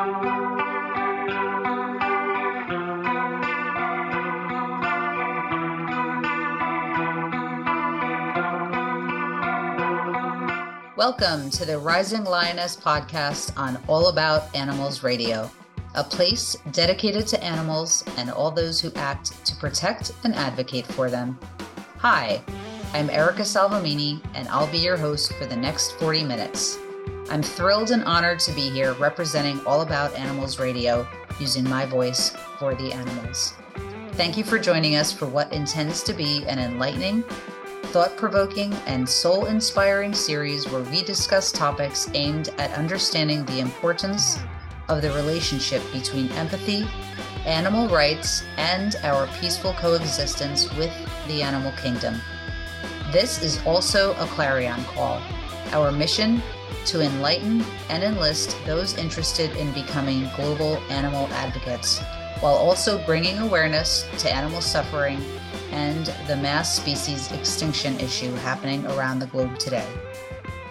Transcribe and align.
Welcome 0.00 0.24
to 11.50 11.66
the 11.66 11.78
Rising 11.78 12.24
Lioness 12.24 12.78
podcast 12.78 13.54
on 13.58 13.78
All 13.88 14.06
About 14.06 14.56
Animals 14.56 15.02
Radio, 15.02 15.50
a 15.94 16.02
place 16.02 16.56
dedicated 16.72 17.26
to 17.26 17.44
animals 17.44 18.02
and 18.16 18.30
all 18.30 18.50
those 18.50 18.80
who 18.80 18.90
act 18.94 19.44
to 19.44 19.54
protect 19.56 20.12
and 20.24 20.34
advocate 20.34 20.86
for 20.86 21.10
them. 21.10 21.38
Hi, 21.98 22.42
I'm 22.94 23.10
Erica 23.10 23.42
Salvemini, 23.42 24.22
and 24.34 24.48
I'll 24.48 24.72
be 24.72 24.78
your 24.78 24.96
host 24.96 25.34
for 25.34 25.44
the 25.44 25.56
next 25.56 25.90
40 25.98 26.24
minutes. 26.24 26.78
I'm 27.30 27.44
thrilled 27.44 27.92
and 27.92 28.02
honored 28.02 28.40
to 28.40 28.52
be 28.52 28.70
here 28.70 28.92
representing 28.94 29.64
All 29.64 29.82
About 29.82 30.12
Animals 30.16 30.58
Radio, 30.58 31.06
using 31.38 31.62
my 31.62 31.86
voice 31.86 32.30
for 32.58 32.74
the 32.74 32.92
animals. 32.92 33.54
Thank 34.14 34.36
you 34.36 34.42
for 34.42 34.58
joining 34.58 34.96
us 34.96 35.12
for 35.12 35.26
what 35.26 35.52
intends 35.52 36.02
to 36.02 36.12
be 36.12 36.44
an 36.46 36.58
enlightening, 36.58 37.22
thought 37.84 38.16
provoking, 38.16 38.72
and 38.86 39.08
soul 39.08 39.46
inspiring 39.46 40.12
series 40.12 40.68
where 40.68 40.82
we 40.82 41.04
discuss 41.04 41.52
topics 41.52 42.10
aimed 42.14 42.48
at 42.58 42.76
understanding 42.76 43.44
the 43.44 43.60
importance 43.60 44.40
of 44.88 45.00
the 45.00 45.12
relationship 45.12 45.84
between 45.92 46.32
empathy, 46.32 46.84
animal 47.46 47.88
rights, 47.88 48.42
and 48.56 48.96
our 49.04 49.28
peaceful 49.40 49.72
coexistence 49.74 50.68
with 50.76 50.92
the 51.28 51.44
animal 51.44 51.70
kingdom. 51.80 52.20
This 53.12 53.40
is 53.40 53.64
also 53.64 54.14
a 54.14 54.26
clarion 54.26 54.82
call. 54.86 55.22
Our 55.72 55.92
mission 55.92 56.42
to 56.86 57.00
enlighten 57.00 57.64
and 57.88 58.02
enlist 58.02 58.56
those 58.66 58.96
interested 58.96 59.54
in 59.56 59.72
becoming 59.72 60.28
global 60.36 60.76
animal 60.90 61.26
advocates, 61.32 62.00
while 62.40 62.54
also 62.54 63.04
bringing 63.04 63.38
awareness 63.38 64.06
to 64.18 64.32
animal 64.32 64.60
suffering 64.60 65.20
and 65.72 66.06
the 66.26 66.36
mass 66.36 66.76
species 66.76 67.30
extinction 67.32 67.98
issue 68.00 68.32
happening 68.36 68.84
around 68.86 69.18
the 69.18 69.26
globe 69.26 69.58
today. 69.58 69.86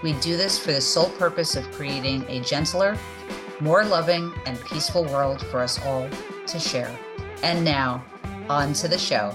We 0.01 0.13
do 0.13 0.37
this 0.37 0.57
for 0.57 0.71
the 0.71 0.81
sole 0.81 1.09
purpose 1.11 1.55
of 1.55 1.69
creating 1.71 2.25
a 2.29 2.39
gentler, 2.41 2.97
more 3.59 3.83
loving, 3.83 4.33
and 4.45 4.59
peaceful 4.65 5.03
world 5.05 5.45
for 5.47 5.59
us 5.59 5.79
all 5.85 6.09
to 6.47 6.59
share. 6.59 6.97
And 7.43 7.63
now, 7.63 8.03
on 8.49 8.73
to 8.73 8.87
the 8.87 8.97
show. 8.97 9.33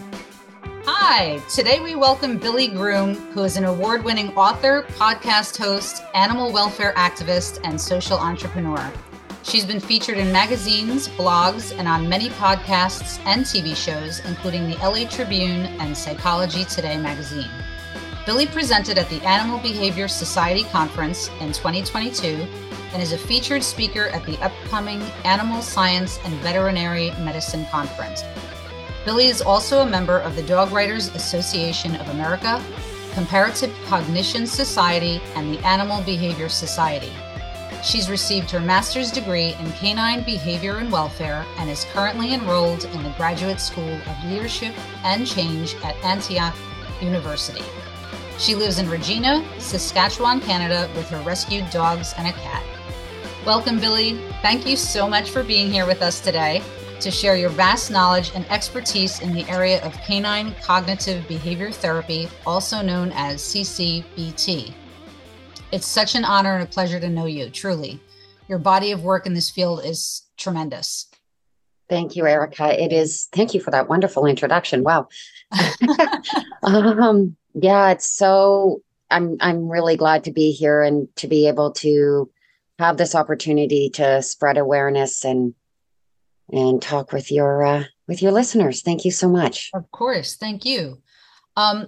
Hi, 0.86 1.38
today 1.48 1.80
we 1.80 1.94
welcome 1.94 2.36
Billie 2.36 2.68
Groom, 2.68 3.14
who 3.32 3.42
is 3.42 3.56
an 3.56 3.64
award 3.64 4.04
winning 4.04 4.36
author, 4.36 4.82
podcast 4.82 5.56
host, 5.56 6.02
animal 6.12 6.52
welfare 6.52 6.92
activist, 6.92 7.58
and 7.64 7.80
social 7.80 8.18
entrepreneur. 8.18 8.92
She's 9.44 9.64
been 9.64 9.80
featured 9.80 10.18
in 10.18 10.30
magazines, 10.30 11.08
blogs, 11.08 11.74
and 11.78 11.88
on 11.88 12.06
many 12.06 12.28
podcasts 12.28 13.18
and 13.24 13.46
TV 13.46 13.74
shows, 13.74 14.20
including 14.26 14.68
the 14.68 14.76
LA 14.76 15.08
Tribune 15.08 15.64
and 15.80 15.96
Psychology 15.96 16.66
Today 16.66 16.98
magazine. 16.98 17.48
Billie 18.26 18.46
presented 18.46 18.98
at 18.98 19.08
the 19.08 19.22
Animal 19.22 19.60
Behavior 19.60 20.06
Society 20.06 20.64
Conference 20.64 21.28
in 21.40 21.52
2022 21.52 22.46
and 22.92 23.02
is 23.02 23.12
a 23.12 23.18
featured 23.18 23.62
speaker 23.62 24.08
at 24.08 24.26
the 24.26 24.36
upcoming 24.44 25.00
Animal 25.24 25.62
Science 25.62 26.18
and 26.26 26.34
Veterinary 26.40 27.10
Medicine 27.20 27.64
Conference. 27.70 28.22
Billie 29.04 29.26
is 29.26 29.42
also 29.42 29.80
a 29.80 29.86
member 29.86 30.18
of 30.20 30.34
the 30.34 30.42
Dog 30.42 30.72
Writers 30.72 31.14
Association 31.14 31.94
of 31.96 32.08
America, 32.08 32.64
Comparative 33.12 33.70
Cognition 33.84 34.46
Society, 34.46 35.20
and 35.34 35.52
the 35.52 35.58
Animal 35.66 36.02
Behavior 36.04 36.48
Society. 36.48 37.12
She's 37.82 38.08
received 38.08 38.50
her 38.50 38.60
master's 38.60 39.10
degree 39.10 39.54
in 39.60 39.72
canine 39.72 40.24
behavior 40.24 40.78
and 40.78 40.90
welfare 40.90 41.44
and 41.58 41.68
is 41.68 41.84
currently 41.92 42.32
enrolled 42.32 42.86
in 42.86 43.02
the 43.02 43.10
Graduate 43.10 43.60
School 43.60 43.92
of 43.92 44.24
Leadership 44.24 44.74
and 45.04 45.26
Change 45.26 45.74
at 45.84 46.02
Antioch 46.02 46.56
University. 47.02 47.62
She 48.38 48.54
lives 48.54 48.78
in 48.78 48.88
Regina, 48.88 49.44
Saskatchewan, 49.58 50.40
Canada, 50.40 50.90
with 50.96 51.10
her 51.10 51.20
rescued 51.20 51.68
dogs 51.68 52.14
and 52.16 52.26
a 52.26 52.32
cat. 52.32 52.64
Welcome, 53.44 53.78
Billie. 53.78 54.18
Thank 54.40 54.66
you 54.66 54.76
so 54.76 55.06
much 55.06 55.30
for 55.30 55.42
being 55.42 55.70
here 55.70 55.84
with 55.84 56.00
us 56.00 56.20
today 56.20 56.62
to 57.00 57.10
share 57.10 57.36
your 57.36 57.50
vast 57.50 57.90
knowledge 57.90 58.32
and 58.34 58.44
expertise 58.50 59.20
in 59.20 59.32
the 59.32 59.48
area 59.48 59.82
of 59.84 59.92
canine 60.02 60.54
cognitive 60.62 61.26
behavior 61.28 61.70
therapy, 61.70 62.28
also 62.46 62.82
known 62.82 63.12
as 63.14 63.42
CCBT. 63.42 64.72
It's 65.72 65.86
such 65.86 66.14
an 66.14 66.24
honor 66.24 66.54
and 66.54 66.62
a 66.62 66.66
pleasure 66.66 67.00
to 67.00 67.08
know 67.08 67.26
you, 67.26 67.50
truly. 67.50 68.00
Your 68.48 68.58
body 68.58 68.92
of 68.92 69.02
work 69.02 69.26
in 69.26 69.34
this 69.34 69.50
field 69.50 69.84
is 69.84 70.22
tremendous. 70.36 71.08
Thank 71.88 72.16
you, 72.16 72.26
Erica. 72.26 72.82
It 72.82 72.92
is, 72.92 73.28
thank 73.32 73.54
you 73.54 73.60
for 73.60 73.70
that 73.70 73.88
wonderful 73.88 74.26
introduction. 74.26 74.84
Wow. 74.84 75.08
um, 76.62 77.36
yeah, 77.54 77.90
it's 77.90 78.08
so, 78.08 78.82
I'm, 79.10 79.36
I'm 79.40 79.68
really 79.68 79.96
glad 79.96 80.24
to 80.24 80.32
be 80.32 80.52
here 80.52 80.82
and 80.82 81.08
to 81.16 81.28
be 81.28 81.48
able 81.48 81.72
to 81.72 82.30
have 82.78 82.96
this 82.96 83.14
opportunity 83.14 83.90
to 83.90 84.22
spread 84.22 84.58
awareness 84.58 85.24
and, 85.24 85.54
and 86.50 86.80
talk 86.80 87.12
with 87.12 87.30
your, 87.32 87.64
uh, 87.64 87.84
with 88.06 88.22
your 88.22 88.32
listeners. 88.32 88.82
Thank 88.82 89.04
you 89.04 89.10
so 89.10 89.28
much. 89.28 89.70
Of 89.74 89.90
course. 89.90 90.36
Thank 90.36 90.64
you. 90.64 91.02
Um, 91.56 91.86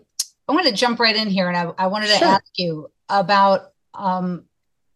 I 0.48 0.52
want 0.52 0.66
to 0.66 0.72
jump 0.72 1.00
right 1.00 1.16
in 1.16 1.28
here 1.28 1.48
and 1.48 1.56
I, 1.56 1.84
I 1.84 1.86
wanted 1.88 2.06
to 2.08 2.18
sure. 2.18 2.28
ask 2.28 2.46
you 2.56 2.88
about 3.08 3.72
um, 3.94 4.44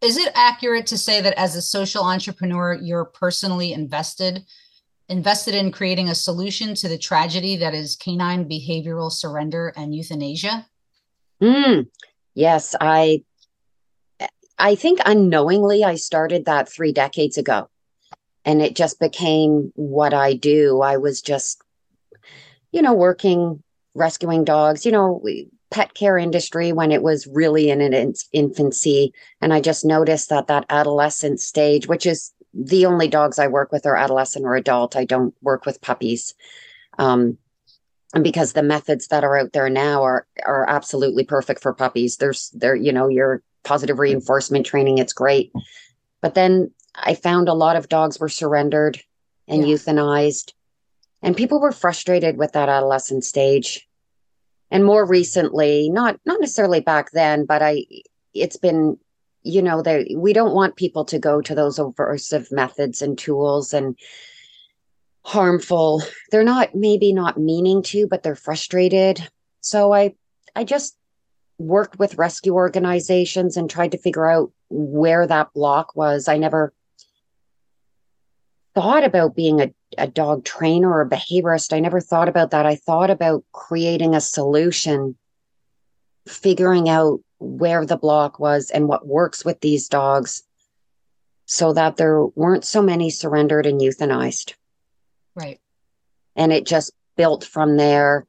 is 0.01 0.17
it 0.17 0.31
accurate 0.33 0.87
to 0.87 0.97
say 0.97 1.21
that 1.21 1.37
as 1.37 1.55
a 1.55 1.61
social 1.61 2.03
entrepreneur, 2.03 2.73
you're 2.73 3.05
personally 3.05 3.73
invested 3.73 4.43
invested 5.09 5.53
in 5.53 5.71
creating 5.71 6.07
a 6.07 6.15
solution 6.15 6.73
to 6.73 6.87
the 6.87 6.97
tragedy 6.97 7.57
that 7.57 7.73
is 7.73 7.97
canine 7.97 8.47
behavioral 8.47 9.11
surrender 9.11 9.73
and 9.75 9.93
euthanasia? 9.93 10.65
Mm, 11.41 11.87
yes, 12.33 12.75
I 12.79 13.23
I 14.57 14.75
think 14.75 14.99
unknowingly 15.05 15.83
I 15.83 15.95
started 15.95 16.45
that 16.45 16.69
3 16.69 16.93
decades 16.93 17.37
ago. 17.37 17.67
And 18.45 18.61
it 18.61 18.75
just 18.75 18.99
became 18.99 19.71
what 19.75 20.13
I 20.13 20.33
do. 20.33 20.81
I 20.81 20.97
was 20.97 21.21
just 21.21 21.61
you 22.71 22.81
know 22.81 22.93
working 22.93 23.61
rescuing 23.93 24.43
dogs, 24.43 24.85
you 24.85 24.91
know, 24.91 25.21
pet 25.69 25.93
care 25.93 26.17
industry 26.17 26.71
when 26.71 26.91
it 26.91 27.01
was 27.01 27.27
really 27.27 27.69
in 27.69 27.81
its 27.81 28.27
infancy. 28.33 29.13
And 29.39 29.53
I 29.53 29.61
just 29.61 29.85
noticed 29.85 30.29
that 30.29 30.47
that 30.47 30.65
adolescent 30.69 31.39
stage, 31.39 31.87
which 31.87 32.05
is 32.05 32.31
the 32.53 32.85
only 32.85 33.07
dogs 33.07 33.39
I 33.39 33.47
work 33.47 33.71
with 33.71 33.85
are 33.85 33.95
adolescent 33.95 34.45
or 34.45 34.55
adult. 34.55 34.95
I 34.95 35.05
don't 35.05 35.33
work 35.41 35.65
with 35.65 35.81
puppies. 35.81 36.33
Um, 36.99 37.37
and 38.13 38.23
because 38.23 38.51
the 38.51 38.63
methods 38.63 39.07
that 39.07 39.23
are 39.23 39.37
out 39.37 39.53
there 39.53 39.69
now 39.69 40.03
are 40.03 40.27
are 40.45 40.69
absolutely 40.69 41.23
perfect 41.23 41.61
for 41.61 41.73
puppies. 41.73 42.17
There's 42.17 42.49
there, 42.49 42.75
you 42.75 42.91
know, 42.91 43.07
your 43.07 43.41
positive 43.63 43.99
reinforcement 43.99 44.65
training, 44.65 44.97
it's 44.97 45.13
great. 45.13 45.53
But 46.21 46.35
then 46.35 46.71
I 46.95 47.13
found 47.15 47.47
a 47.49 47.53
lot 47.53 47.75
of 47.75 47.89
dogs 47.89 48.19
were 48.19 48.29
surrendered 48.29 49.01
and 49.47 49.67
yeah. 49.67 49.75
euthanized. 49.75 50.53
And 51.21 51.37
people 51.37 51.59
were 51.59 51.71
frustrated 51.71 52.37
with 52.37 52.53
that 52.53 52.69
adolescent 52.69 53.23
stage 53.23 53.87
and 54.71 54.85
more 54.85 55.05
recently 55.05 55.89
not 55.89 56.19
not 56.25 56.39
necessarily 56.39 56.79
back 56.79 57.11
then 57.11 57.45
but 57.45 57.61
i 57.61 57.85
it's 58.33 58.57
been 58.57 58.97
you 59.43 59.61
know 59.61 59.81
they 59.81 60.15
we 60.17 60.33
don't 60.33 60.55
want 60.55 60.75
people 60.77 61.05
to 61.05 61.19
go 61.19 61.41
to 61.41 61.53
those 61.53 61.77
aversive 61.77 62.51
methods 62.51 63.01
and 63.01 63.17
tools 63.17 63.73
and 63.73 63.97
harmful 65.23 66.01
they're 66.31 66.43
not 66.43 66.73
maybe 66.73 67.13
not 67.13 67.37
meaning 67.37 67.83
to 67.83 68.07
but 68.07 68.23
they're 68.23 68.35
frustrated 68.35 69.27
so 69.59 69.93
i 69.93 70.13
i 70.55 70.63
just 70.63 70.97
worked 71.59 71.99
with 71.99 72.17
rescue 72.17 72.53
organizations 72.53 73.55
and 73.55 73.69
tried 73.69 73.91
to 73.91 73.97
figure 73.99 74.27
out 74.27 74.51
where 74.69 75.27
that 75.27 75.53
block 75.53 75.95
was 75.95 76.27
i 76.27 76.37
never 76.37 76.73
thought 78.73 79.03
about 79.03 79.35
being 79.35 79.61
a 79.61 79.73
a 79.97 80.07
dog 80.07 80.43
trainer 80.43 80.89
or 80.89 81.01
a 81.01 81.09
behaviorist. 81.09 81.73
I 81.73 81.79
never 81.79 81.99
thought 81.99 82.29
about 82.29 82.51
that. 82.51 82.65
I 82.65 82.75
thought 82.75 83.09
about 83.09 83.43
creating 83.51 84.15
a 84.15 84.21
solution, 84.21 85.17
figuring 86.27 86.89
out 86.89 87.19
where 87.39 87.85
the 87.85 87.97
block 87.97 88.39
was 88.39 88.69
and 88.69 88.87
what 88.87 89.07
works 89.07 89.43
with 89.43 89.59
these 89.61 89.87
dogs 89.87 90.43
so 91.45 91.73
that 91.73 91.97
there 91.97 92.25
weren't 92.25 92.63
so 92.63 92.81
many 92.81 93.09
surrendered 93.09 93.65
and 93.65 93.81
euthanized. 93.81 94.53
Right. 95.35 95.59
And 96.35 96.53
it 96.53 96.65
just 96.65 96.93
built 97.17 97.43
from 97.43 97.77
there. 97.77 98.25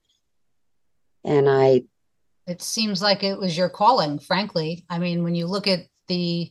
And 1.24 1.48
I. 1.48 1.82
It 2.46 2.62
seems 2.62 3.00
like 3.00 3.22
it 3.22 3.38
was 3.38 3.56
your 3.56 3.68
calling, 3.68 4.18
frankly. 4.18 4.84
I 4.90 4.98
mean, 4.98 5.22
when 5.22 5.36
you 5.36 5.46
look 5.46 5.68
at 5.68 5.86
the 6.08 6.50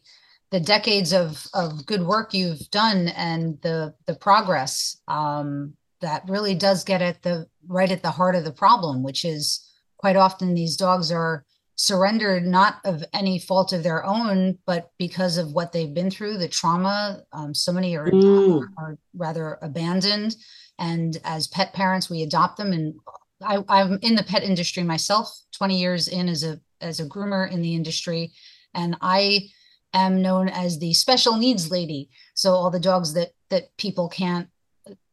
the 0.51 0.59
decades 0.59 1.13
of 1.13 1.47
of 1.53 1.85
good 1.85 2.03
work 2.03 2.33
you've 2.33 2.69
done 2.71 3.07
and 3.09 3.59
the 3.61 3.93
the 4.05 4.15
progress 4.15 4.97
um, 5.07 5.73
that 6.01 6.27
really 6.27 6.55
does 6.55 6.83
get 6.83 7.01
at 7.01 7.21
the 7.23 7.47
right 7.67 7.91
at 7.91 8.03
the 8.03 8.11
heart 8.11 8.35
of 8.35 8.43
the 8.43 8.51
problem, 8.51 9.01
which 9.01 9.23
is 9.23 9.65
quite 9.97 10.15
often 10.15 10.53
these 10.53 10.75
dogs 10.75 11.11
are 11.11 11.45
surrendered 11.75 12.45
not 12.45 12.75
of 12.85 13.03
any 13.13 13.39
fault 13.39 13.73
of 13.73 13.81
their 13.81 14.05
own 14.05 14.55
but 14.67 14.91
because 14.99 15.37
of 15.37 15.53
what 15.53 15.71
they've 15.71 15.95
been 15.95 16.11
through 16.11 16.37
the 16.37 16.47
trauma 16.47 17.23
um, 17.33 17.55
so 17.55 17.71
many 17.71 17.95
are, 17.95 18.07
mm. 18.07 18.63
are 18.77 18.99
rather 19.15 19.57
abandoned. 19.63 20.35
And 20.77 21.17
as 21.23 21.47
pet 21.47 21.73
parents 21.73 22.09
we 22.09 22.21
adopt 22.21 22.57
them. 22.57 22.71
And 22.71 22.95
I, 23.41 23.63
i'm 23.69 23.97
in 24.01 24.15
the 24.15 24.23
pet 24.23 24.43
industry 24.43 24.83
myself 24.83 25.35
20 25.53 25.79
years 25.79 26.07
in 26.07 26.27
as 26.27 26.43
a 26.43 26.59
as 26.81 26.99
a 26.99 27.05
groomer 27.05 27.49
in 27.49 27.61
the 27.61 27.73
industry. 27.73 28.33
And 28.75 28.97
i 29.01 29.49
am 29.93 30.21
known 30.21 30.49
as 30.49 30.79
the 30.79 30.93
special 30.93 31.37
needs 31.37 31.71
lady. 31.71 32.09
So 32.33 32.53
all 32.53 32.69
the 32.71 32.79
dogs 32.79 33.13
that 33.13 33.29
that 33.49 33.75
people 33.77 34.09
can't 34.09 34.47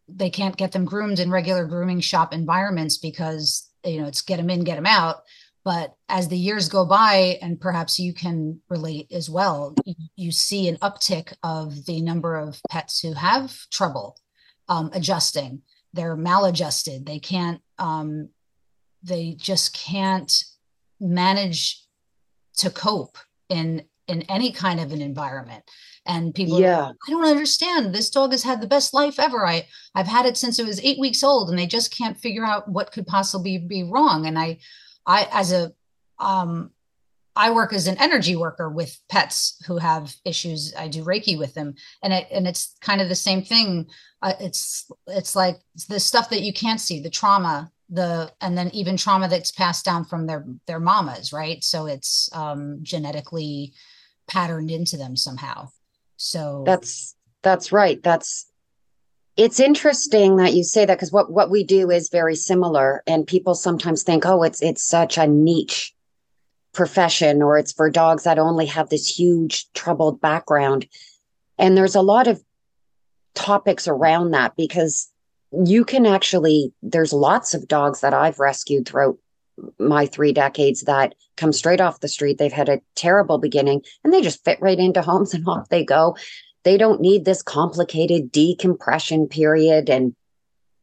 they 0.09 0.31
can't 0.31 0.57
get 0.57 0.73
them 0.73 0.87
groomed 0.87 1.21
in 1.21 1.31
regular 1.31 1.67
grooming 1.67 2.01
shop 2.01 2.33
environments 2.33 2.97
because 2.97 3.69
you 3.85 4.01
know 4.01 4.07
it's 4.07 4.23
get 4.23 4.39
them 4.39 4.51
in 4.51 4.65
get 4.65 4.77
them 4.77 4.87
out. 4.87 5.23
But 5.65 5.95
as 6.09 6.29
the 6.29 6.39
years 6.39 6.69
go 6.69 6.87
by 6.87 7.39
and 7.43 7.61
perhaps 7.61 7.99
you 7.99 8.15
can 8.15 8.61
relate 8.71 9.13
as 9.13 9.29
well 9.29 9.75
you, 10.17 10.33
see 10.33 10.67
an 10.69 10.79
uptick 10.79 11.35
of 11.43 11.85
the 11.85 12.01
number 12.01 12.37
of 12.37 12.59
pets 12.71 13.01
who 13.01 13.13
have 13.13 13.55
trouble 13.71 14.17
um, 14.69 14.91
adjusting. 14.95 15.63
They're 15.93 16.17
maladjusted. 16.17 17.05
They 17.05 17.19
can't 17.19 17.61
um, 17.79 18.31
they 19.03 19.35
just 19.39 19.75
can't 19.75 20.33
manage 21.01 21.85
to 22.57 22.71
cope 22.71 23.19
in 23.49 23.85
in 24.09 24.23
any 24.23 24.53
kind 24.53 24.81
of 24.81 24.93
an 24.93 25.03
environment 25.03 25.63
and 26.07 26.35
people 26.35 26.59
yeah 26.61 26.87
like, 26.87 26.97
i 27.07 27.11
don't 27.11 27.27
understand 27.27 27.95
this 27.95 28.11
dog 28.11 28.33
has 28.33 28.43
had 28.43 28.61
the 28.61 28.67
best 28.67 28.95
life 28.95 29.19
ever 29.19 29.47
i 29.47 29.67
i've 29.95 30.07
had 30.07 30.27
it 30.27 30.37
since 30.37 30.59
it 30.59 30.67
was 30.67 30.81
eight 30.85 30.99
weeks 30.99 31.23
old 31.23 31.51
and 31.51 31.59
they 31.59 31.67
just 31.67 31.97
can't 31.97 32.19
figure 32.19 32.45
out 32.45 32.69
what 32.69 32.93
could 32.93 33.07
possibly 33.07 33.59
be 33.59 33.85
wrong 33.85 34.27
and 34.27 34.39
i 34.39 34.59
i 35.07 35.29
as 35.33 35.53
a 35.53 35.73
um 36.19 36.71
I 37.39 37.53
work 37.53 37.73
as 37.73 37.87
an 37.87 37.97
energy 37.99 38.35
worker 38.35 38.69
with 38.69 38.99
pets 39.09 39.63
who 39.65 39.79
have 39.79 40.13
issues. 40.25 40.75
I 40.77 40.89
do 40.89 41.05
Reiki 41.05 41.39
with 41.39 41.55
them, 41.55 41.77
and 42.03 42.13
it 42.13 42.27
and 42.33 42.49
it's 42.49 42.77
kind 42.81 43.01
of 43.01 43.09
the 43.09 43.15
same 43.15 43.43
thing. 43.43 43.87
Uh, 44.21 44.33
it's 44.41 44.91
it's 45.07 45.37
like 45.37 45.61
the 45.89 46.01
stuff 46.01 46.31
that 46.31 46.43
you 46.43 46.53
can't 46.53 46.81
see, 46.81 47.01
the 47.01 47.09
trauma, 47.09 47.71
the 47.91 48.33
and 48.41 48.59
then 48.59 48.71
even 48.75 48.97
trauma 48.97 49.29
that's 49.29 49.53
passed 49.53 49.85
down 49.85 50.05
from 50.05 50.27
their 50.27 50.45
their 50.67 50.81
mamas, 50.81 51.33
right? 51.33 51.63
So 51.63 51.87
it's 51.87 52.29
um, 52.33 52.81
genetically 52.83 53.73
patterned 54.29 54.71
into 54.71 54.97
them 54.97 55.17
somehow. 55.17 55.71
So 56.17 56.63
that's 56.67 57.17
that's 57.43 57.73
right. 57.73 58.03
That's 58.03 58.47
it's 59.37 59.61
interesting 59.61 60.37
that 60.37 60.55
you 60.55 60.65
say 60.65 60.85
that 60.85 60.97
because 60.97 61.13
what 61.13 61.31
what 61.31 61.51
we 61.51 61.65
do 61.65 61.91
is 61.91 62.09
very 62.11 62.35
similar, 62.35 63.03
and 63.07 63.27
people 63.27 63.55
sometimes 63.55 64.03
think, 64.03 64.27
oh, 64.27 64.43
it's 64.43 64.63
it's 64.63 64.83
such 64.83 65.17
a 65.17 65.27
niche 65.27 65.95
profession, 66.73 67.43
or 67.43 67.59
it's 67.59 67.73
for 67.73 67.91
dogs 67.91 68.25
that 68.25 68.39
only 68.39 68.67
have 68.67 68.89
this 68.89 69.07
huge 69.09 69.73
troubled 69.73 70.21
background. 70.21 70.87
And 71.57 71.77
there's 71.77 71.95
a 71.95 72.03
lot 72.03 72.27
of 72.27 72.43
topics 73.35 73.87
around 73.87 74.33
that 74.33 74.57
because 74.57 75.09
you 75.53 75.85
can 75.85 76.05
actually 76.05 76.73
there's 76.83 77.13
lots 77.13 77.55
of 77.55 77.69
dogs 77.69 78.01
that 78.01 78.13
I've 78.13 78.39
rescued 78.39 78.87
throughout 78.87 79.17
my 79.79 80.07
three 80.07 80.33
decades 80.33 80.83
that 80.83 81.15
come 81.37 81.53
straight 81.53 81.81
off 81.81 82.01
the 82.01 82.09
street. 82.09 82.39
They've 82.39 82.53
had 82.53 82.69
a 82.69 82.81
terrible 82.95 83.39
beginning 83.39 83.83
and 84.05 84.13
they 84.13 84.23
just 84.23 84.45
fit 84.45 84.59
right 84.61 84.79
into 84.79 85.03
homes 85.03 85.35
and 85.35 85.45
off 85.49 85.69
they 85.69 85.85
go. 85.85 86.17
They 86.65 86.77
don't 86.77 87.01
need 87.01 87.25
this 87.25 87.43
complicated 87.43 88.31
decompression 88.33 89.27
period 89.29 89.89
and 89.89 90.15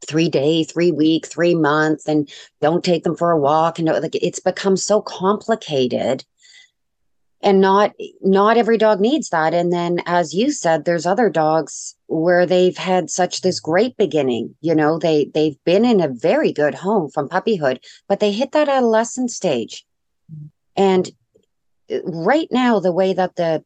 three 0.07 0.29
day, 0.29 0.63
three 0.63 0.91
week, 0.91 1.25
three 1.25 1.55
months, 1.55 2.07
and 2.07 2.29
don't 2.61 2.83
take 2.83 3.03
them 3.03 3.15
for 3.15 3.31
a 3.31 3.39
walk. 3.39 3.79
And 3.79 3.87
like 3.87 4.15
it's 4.15 4.39
become 4.39 4.77
so 4.77 5.01
complicated 5.01 6.23
and 7.45 7.61
not 7.61 7.93
not 8.21 8.57
every 8.57 8.77
dog 8.77 8.99
needs 8.99 9.29
that. 9.29 9.53
And 9.53 9.71
then 9.71 9.99
as 10.07 10.33
you 10.33 10.51
said 10.51 10.83
there's 10.83 11.05
other 11.05 11.29
dogs 11.29 11.95
where 12.07 12.45
they've 12.45 12.75
had 12.75 13.09
such 13.09 13.41
this 13.41 13.59
great 13.59 13.95
beginning 13.97 14.55
you 14.61 14.75
know 14.75 14.97
they 14.97 15.31
they've 15.33 15.57
been 15.63 15.85
in 15.85 16.01
a 16.01 16.09
very 16.09 16.51
good 16.51 16.75
home 16.75 17.09
from 17.09 17.29
puppyhood 17.29 17.79
but 18.07 18.19
they 18.19 18.31
hit 18.31 18.51
that 18.51 18.67
adolescent 18.67 19.31
stage. 19.31 19.85
And 20.75 21.09
right 22.03 22.47
now 22.51 22.79
the 22.79 22.91
way 22.91 23.13
that 23.13 23.35
the 23.35 23.63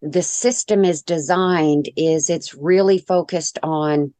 the 0.00 0.22
system 0.22 0.84
is 0.84 1.02
designed 1.02 1.88
is 1.96 2.28
it's 2.28 2.54
really 2.54 2.98
focused 2.98 3.58
on 3.62 4.14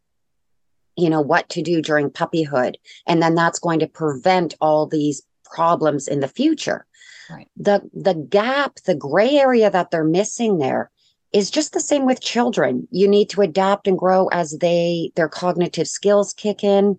you 0.96 1.08
know 1.08 1.22
what 1.22 1.48
to 1.48 1.62
do 1.62 1.80
during 1.80 2.10
puppyhood. 2.10 2.74
And 3.06 3.22
then 3.22 3.34
that's 3.34 3.58
going 3.58 3.78
to 3.78 3.86
prevent 3.86 4.54
all 4.60 4.86
these 4.86 5.22
problems 5.46 6.06
in 6.06 6.20
the 6.20 6.28
future 6.28 6.86
Right. 7.32 7.48
The 7.56 7.82
the 7.94 8.14
gap, 8.14 8.76
the 8.86 8.94
gray 8.94 9.36
area 9.36 9.70
that 9.70 9.90
they're 9.90 10.04
missing 10.04 10.58
there 10.58 10.90
is 11.32 11.50
just 11.50 11.72
the 11.72 11.80
same 11.80 12.04
with 12.04 12.20
children. 12.20 12.86
You 12.90 13.08
need 13.08 13.30
to 13.30 13.40
adapt 13.40 13.88
and 13.88 13.98
grow 13.98 14.28
as 14.28 14.58
they 14.58 15.12
their 15.16 15.28
cognitive 15.28 15.88
skills 15.88 16.34
kick 16.34 16.62
in. 16.62 16.98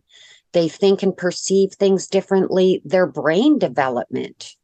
They 0.53 0.69
think 0.69 1.03
and 1.03 1.15
perceive 1.15 1.73
things 1.73 2.07
differently. 2.07 2.81
Their 2.85 3.07
brain 3.07 3.59
development 3.59 4.55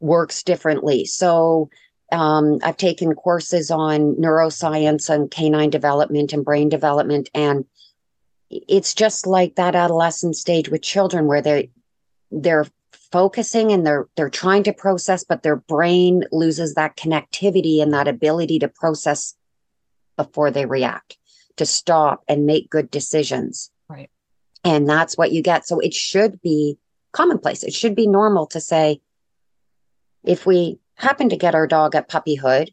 works 0.00 0.42
differently. 0.42 1.04
So 1.04 1.70
um, 2.12 2.58
I've 2.62 2.76
taken 2.76 3.14
courses 3.14 3.70
on 3.70 4.16
neuroscience 4.16 5.08
and 5.08 5.30
canine 5.30 5.70
development 5.70 6.32
and 6.32 6.44
brain 6.44 6.68
development, 6.68 7.28
and 7.34 7.64
it's 8.50 8.94
just 8.94 9.26
like 9.26 9.54
that 9.56 9.74
adolescent 9.74 10.36
stage 10.36 10.68
with 10.68 10.82
children 10.82 11.26
where 11.26 11.42
they 11.42 11.70
they're 12.30 12.66
focusing 13.12 13.72
and 13.72 13.86
they're 13.86 14.08
they're 14.16 14.30
trying 14.30 14.62
to 14.62 14.72
process 14.72 15.24
but 15.24 15.42
their 15.42 15.56
brain 15.56 16.24
loses 16.30 16.74
that 16.74 16.96
connectivity 16.96 17.82
and 17.82 17.92
that 17.92 18.08
ability 18.08 18.58
to 18.58 18.68
process 18.68 19.34
before 20.16 20.50
they 20.50 20.66
react 20.66 21.16
to 21.56 21.66
stop 21.66 22.22
and 22.28 22.46
make 22.46 22.70
good 22.70 22.90
decisions. 22.90 23.70
Right. 23.88 24.10
And 24.64 24.88
that's 24.88 25.16
what 25.16 25.32
you 25.32 25.42
get. 25.42 25.66
So 25.66 25.80
it 25.80 25.94
should 25.94 26.40
be 26.42 26.78
commonplace. 27.12 27.62
It 27.62 27.74
should 27.74 27.94
be 27.94 28.06
normal 28.06 28.46
to 28.48 28.60
say 28.60 29.00
if 30.24 30.46
we 30.46 30.78
happen 30.94 31.30
to 31.30 31.36
get 31.36 31.54
our 31.54 31.66
dog 31.66 31.94
at 31.94 32.08
puppyhood 32.08 32.68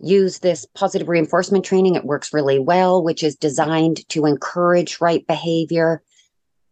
use 0.00 0.40
this 0.40 0.66
positive 0.74 1.08
reinforcement 1.08 1.64
training. 1.64 1.94
It 1.94 2.04
works 2.04 2.34
really 2.34 2.58
well 2.58 3.02
which 3.02 3.22
is 3.22 3.36
designed 3.36 4.08
to 4.10 4.26
encourage 4.26 5.00
right 5.00 5.26
behavior 5.26 6.02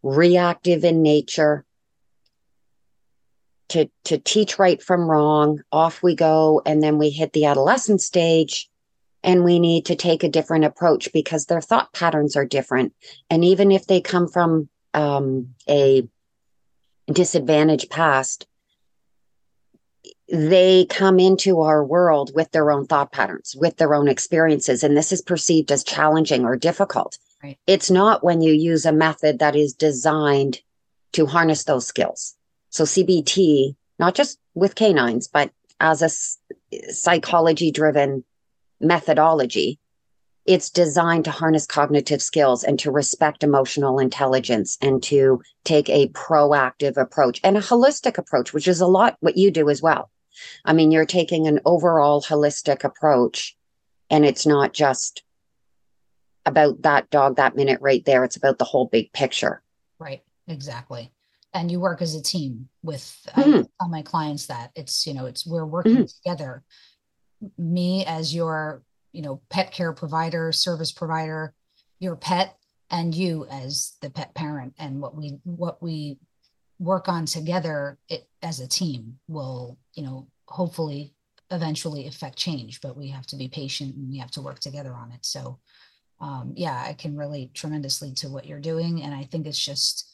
reactive 0.03 0.85
in 0.85 1.03
nature 1.03 1.65
to 3.73 3.89
to 4.05 4.19
teach 4.19 4.59
right 4.59 4.83
from 4.83 5.11
wrong 5.11 5.63
off 5.73 6.03
we 6.03 6.15
go 6.15 6.63
and 6.67 6.83
then 6.83 6.99
we 6.99 7.11
hit 7.11 7.33
the 7.33 7.47
adolescent 7.47 8.01
stage 8.01 8.69
and 9.25 9.45
we 9.45 9.59
need 9.59 9.87
to 9.87 9.97
take 9.97 10.23
a 10.23 10.29
different 10.29 10.65
approach 10.65 11.13
because 11.13 11.47
their 11.47 11.61
thought 11.61 11.93
patterns 11.93 12.37
are 12.37 12.45
different. 12.45 12.93
And 13.31 13.45
even 13.45 13.71
if 13.71 13.87
they 13.87 14.00
come 14.00 14.29
from 14.29 14.69
um, 14.95 15.55
a 15.69 16.07
disadvantaged 17.11 17.91
past 17.91 18.47
they 20.29 20.87
come 20.87 21.19
into 21.19 21.61
our 21.61 21.85
world 21.85 22.31
with 22.35 22.50
their 22.52 22.71
own 22.71 22.87
thought 22.87 23.12
patterns 23.12 23.55
with 23.59 23.76
their 23.76 23.95
own 23.95 24.09
experiences 24.09 24.83
and 24.83 24.97
this 24.97 25.12
is 25.12 25.21
perceived 25.21 25.71
as 25.71 25.85
challenging 25.85 26.45
or 26.45 26.57
difficult. 26.57 27.19
Right. 27.43 27.59
it's 27.67 27.91
not 27.91 28.23
when 28.23 28.41
you 28.41 28.52
use 28.52 28.87
a 28.87 28.93
method 28.93 29.41
that 29.41 29.57
is 29.57 29.75
designed 29.75 30.61
to 31.12 31.26
harness 31.26 31.64
those 31.64 31.87
skills 31.87 32.37
so 32.73 32.85
CBT, 32.85 33.76
not 33.99 34.14
just 34.14 34.38
with 34.55 34.75
canines, 34.75 35.29
but 35.29 35.52
as 35.79 36.00
a 36.00 36.91
psychology 36.91 37.71
driven 37.71 38.25
methodology, 38.81 39.79
it's 40.47 40.71
designed 40.71 41.26
to 41.26 41.31
harness 41.31 41.67
cognitive 41.67 42.23
skills 42.23 42.64
and 42.64 42.79
to 42.79 42.91
respect 42.91 43.45
emotional 43.45 43.99
intelligence 43.99 44.79
and 44.81 45.02
to 45.02 45.43
take 45.64 45.88
a 45.91 46.09
proactive 46.09 46.97
approach 46.97 47.41
and 47.45 47.59
a 47.59 47.61
holistic 47.61 48.17
approach, 48.17 48.55
which 48.55 48.67
is 48.67 48.81
a 48.81 48.87
lot 48.87 49.19
what 49.21 49.37
you 49.37 49.50
do 49.50 49.69
as 49.69 49.83
well. 49.83 50.11
I 50.64 50.73
mean, 50.73 50.91
you're 50.91 51.05
taking 51.05 51.47
an 51.47 51.61
overall 51.67 52.23
holistic 52.23 52.85
approach 52.85 53.55
and 54.11 54.25
it's 54.25 54.47
not 54.47 54.73
just 54.73 55.23
about 56.47 56.83
that 56.83 57.11
dog 57.11 57.37
that 57.37 57.55
minute 57.55 57.81
right 57.83 58.05
there. 58.07 58.25
It's 58.25 58.37
about 58.37 58.59
the 58.59 58.64
whole 58.64 58.87
big 58.87 59.12
picture. 59.12 59.62
Right. 59.99 60.23
Exactly 60.49 61.12
and 61.54 61.71
you 61.71 61.80
work 61.80 62.02
as 62.02 62.14
a 62.14 62.23
team 62.23 62.68
with 62.82 63.02
mm-hmm. 63.37 63.50
I 63.50 63.64
tell 63.80 63.88
my 63.88 64.02
clients 64.02 64.47
that 64.47 64.71
it's 64.75 65.06
you 65.06 65.14
know 65.14 65.26
it's 65.26 65.47
we're 65.47 65.66
working 65.66 65.97
mm-hmm. 65.97 66.30
together 66.30 66.62
me 67.59 68.04
as 68.06 68.35
your 68.35 68.82
you 69.12 69.23
know 69.23 69.40
pet 69.50 69.73
care 69.73 69.92
provider 69.92 70.52
service 70.52 70.92
provider 70.92 71.54
your 71.99 72.16
pet 72.16 72.56
and 72.90 73.14
you 73.14 73.47
as 73.50 73.97
the 74.00 74.11
pet 74.11 74.35
parent 74.35 74.75
and 74.78 75.00
what 75.00 75.16
we 75.16 75.38
what 75.44 75.82
we 75.82 76.18
work 76.78 77.09
on 77.09 77.26
together 77.26 77.99
it, 78.09 78.26
as 78.42 78.61
a 78.61 78.68
team 78.68 79.18
will 79.28 79.78
you 79.94 80.02
know 80.02 80.28
hopefully 80.49 81.14
eventually 81.50 82.06
affect 82.06 82.37
change 82.37 82.80
but 82.80 82.97
we 82.97 83.09
have 83.09 83.26
to 83.26 83.37
be 83.37 83.49
patient 83.49 83.94
and 83.94 84.09
we 84.09 84.18
have 84.18 84.30
to 84.30 84.40
work 84.40 84.59
together 84.59 84.94
on 84.94 85.12
it 85.12 85.25
so 85.25 85.59
um, 86.21 86.52
yeah 86.56 86.85
i 86.87 86.92
can 86.92 87.16
relate 87.16 87.52
tremendously 87.54 88.12
to 88.12 88.28
what 88.28 88.47
you're 88.47 88.61
doing 88.61 89.02
and 89.02 89.14
i 89.14 89.25
think 89.25 89.47
it's 89.47 89.64
just 89.64 90.12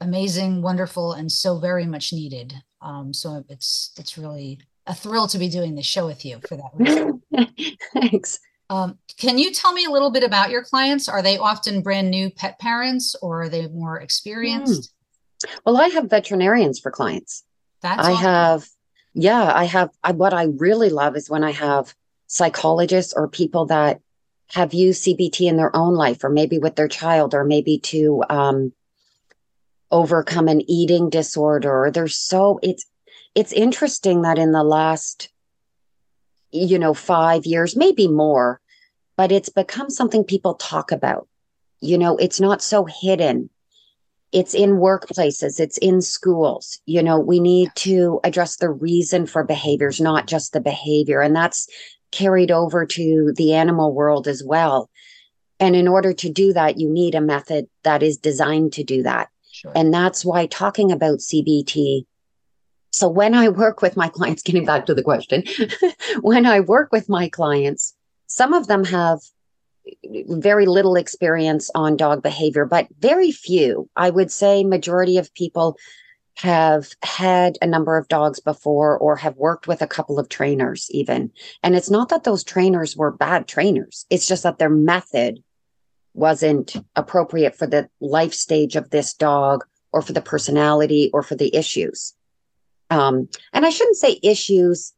amazing, 0.00 0.62
wonderful, 0.62 1.12
and 1.12 1.30
so 1.30 1.58
very 1.58 1.86
much 1.86 2.12
needed. 2.12 2.54
Um, 2.80 3.12
so 3.12 3.44
it's 3.48 3.92
it's 3.98 4.16
really 4.16 4.60
a 4.86 4.94
thrill 4.94 5.26
to 5.28 5.38
be 5.38 5.48
doing 5.48 5.74
this 5.74 5.86
show 5.86 6.06
with 6.06 6.24
you 6.24 6.40
for 6.48 6.56
that 6.56 6.70
reason. 6.74 7.22
Thanks. 7.92 8.40
Um, 8.70 8.98
can 9.18 9.36
you 9.36 9.52
tell 9.52 9.72
me 9.72 9.84
a 9.84 9.90
little 9.90 10.10
bit 10.10 10.22
about 10.22 10.50
your 10.50 10.62
clients? 10.62 11.08
Are 11.08 11.22
they 11.22 11.36
often 11.36 11.82
brand 11.82 12.10
new 12.10 12.30
pet 12.30 12.58
parents 12.60 13.16
or 13.20 13.42
are 13.42 13.48
they 13.48 13.66
more 13.66 14.00
experienced? 14.00 14.92
Mm. 15.44 15.50
Well, 15.64 15.76
I 15.76 15.88
have 15.88 16.08
veterinarians 16.08 16.78
for 16.78 16.90
clients. 16.90 17.44
That's 17.82 18.06
I 18.06 18.12
awesome. 18.12 18.24
have, 18.24 18.68
yeah, 19.14 19.52
I 19.52 19.64
have. 19.64 19.90
I, 20.04 20.12
what 20.12 20.34
I 20.34 20.44
really 20.44 20.90
love 20.90 21.16
is 21.16 21.28
when 21.28 21.42
I 21.42 21.50
have 21.50 21.94
psychologists 22.26 23.12
or 23.12 23.26
people 23.26 23.66
that 23.66 24.00
have 24.52 24.72
used 24.72 25.04
CBT 25.04 25.48
in 25.48 25.56
their 25.56 25.74
own 25.74 25.94
life, 25.94 26.22
or 26.22 26.30
maybe 26.30 26.58
with 26.58 26.76
their 26.76 26.88
child, 26.88 27.34
or 27.34 27.44
maybe 27.44 27.78
to 27.78 28.22
um, 28.28 28.72
overcome 29.90 30.48
an 30.48 30.62
eating 30.70 31.10
disorder. 31.10 31.90
There's 31.92 32.16
so 32.16 32.58
it's 32.62 32.86
it's 33.34 33.52
interesting 33.52 34.22
that 34.22 34.38
in 34.38 34.52
the 34.52 34.64
last 34.64 35.30
you 36.52 36.78
know 36.78 36.94
5 36.94 37.46
years 37.46 37.76
maybe 37.76 38.08
more 38.08 38.60
but 39.16 39.30
it's 39.30 39.50
become 39.50 39.90
something 39.90 40.24
people 40.24 40.54
talk 40.54 40.92
about. 40.92 41.28
You 41.80 41.98
know 41.98 42.16
it's 42.16 42.40
not 42.40 42.62
so 42.62 42.84
hidden. 42.84 43.50
It's 44.32 44.54
in 44.54 44.76
workplaces 44.76 45.58
it's 45.58 45.78
in 45.78 46.00
schools. 46.00 46.80
You 46.86 47.02
know 47.02 47.18
we 47.18 47.40
need 47.40 47.70
to 47.76 48.20
address 48.24 48.56
the 48.56 48.70
reason 48.70 49.26
for 49.26 49.44
behaviors 49.44 50.00
not 50.00 50.26
just 50.26 50.52
the 50.52 50.60
behavior 50.60 51.20
and 51.20 51.34
that's 51.34 51.68
carried 52.12 52.50
over 52.50 52.86
to 52.86 53.32
the 53.36 53.54
animal 53.54 53.92
world 53.92 54.26
as 54.26 54.42
well. 54.44 54.90
And 55.60 55.76
in 55.76 55.86
order 55.88 56.12
to 56.12 56.30
do 56.30 56.52
that 56.52 56.78
you 56.78 56.88
need 56.88 57.14
a 57.14 57.20
method 57.20 57.68
that 57.82 58.02
is 58.02 58.16
designed 58.16 58.72
to 58.74 58.84
do 58.84 59.02
that 59.02 59.28
sure. 59.60 59.72
and 59.74 59.92
that's 59.92 60.24
why 60.24 60.46
talking 60.46 60.90
about 60.90 61.18
cbt 61.18 62.04
so 62.92 63.08
when 63.08 63.34
I 63.34 63.48
work 63.48 63.82
with 63.82 63.96
my 63.96 64.08
clients, 64.08 64.42
getting 64.46 64.64
back 64.64 64.86
to 64.86 64.94
the 64.94 65.02
question, 65.02 65.44
when 66.20 66.46
I 66.46 66.60
work 66.60 66.92
with 66.92 67.08
my 67.08 67.28
clients, 67.28 67.94
some 68.26 68.52
of 68.52 68.66
them 68.66 68.84
have 68.84 69.20
very 70.04 70.66
little 70.66 70.96
experience 70.96 71.70
on 71.74 71.96
dog 71.96 72.22
behavior, 72.22 72.64
but 72.64 72.88
very 72.98 73.32
few. 73.32 73.88
I 73.96 74.10
would 74.10 74.30
say 74.30 74.62
majority 74.62 75.16
of 75.16 75.32
people 75.34 75.76
have 76.36 76.90
had 77.02 77.58
a 77.60 77.66
number 77.66 77.96
of 77.96 78.08
dogs 78.08 78.40
before 78.40 78.96
or 78.98 79.16
have 79.16 79.36
worked 79.36 79.66
with 79.66 79.82
a 79.82 79.86
couple 79.86 80.18
of 80.18 80.28
trainers 80.28 80.88
even. 80.90 81.30
And 81.62 81.74
it's 81.74 81.90
not 81.90 82.08
that 82.10 82.24
those 82.24 82.44
trainers 82.44 82.96
were 82.96 83.10
bad 83.10 83.46
trainers. 83.46 84.06
It's 84.10 84.28
just 84.28 84.44
that 84.44 84.58
their 84.58 84.70
method 84.70 85.42
wasn't 86.14 86.76
appropriate 86.96 87.56
for 87.56 87.66
the 87.66 87.88
life 88.00 88.34
stage 88.34 88.76
of 88.76 88.90
this 88.90 89.14
dog 89.14 89.64
or 89.92 90.02
for 90.02 90.12
the 90.12 90.20
personality 90.20 91.10
or 91.12 91.22
for 91.22 91.34
the 91.34 91.54
issues. 91.54 92.14
Um, 92.90 93.28
and 93.52 93.64
I 93.64 93.70
shouldn't 93.70 93.96
say 93.96 94.18
issues 94.22 94.92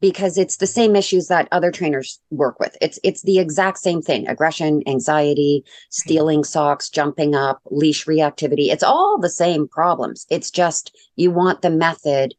because 0.00 0.38
it's 0.38 0.58
the 0.58 0.66
same 0.66 0.94
issues 0.94 1.28
that 1.28 1.48
other 1.50 1.72
trainers 1.72 2.20
work 2.30 2.60
with. 2.60 2.76
It's 2.80 2.98
it's 3.02 3.22
the 3.22 3.38
exact 3.38 3.78
same 3.78 4.02
thing: 4.02 4.28
aggression, 4.28 4.82
anxiety, 4.86 5.64
stealing 5.90 6.44
socks, 6.44 6.88
jumping 6.88 7.34
up, 7.34 7.60
leash 7.70 8.06
reactivity. 8.06 8.68
It's 8.68 8.82
all 8.82 9.18
the 9.18 9.30
same 9.30 9.66
problems. 9.66 10.26
It's 10.30 10.50
just 10.50 10.96
you 11.16 11.30
want 11.30 11.62
the 11.62 11.70
method 11.70 12.34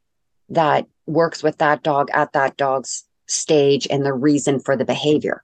that 0.49 0.87
works 1.05 1.43
with 1.43 1.57
that 1.57 1.83
dog 1.83 2.09
at 2.13 2.33
that 2.33 2.55
dog's 2.55 3.03
stage 3.27 3.87
and 3.89 4.05
the 4.05 4.13
reason 4.13 4.59
for 4.59 4.75
the 4.75 4.85
behavior. 4.85 5.43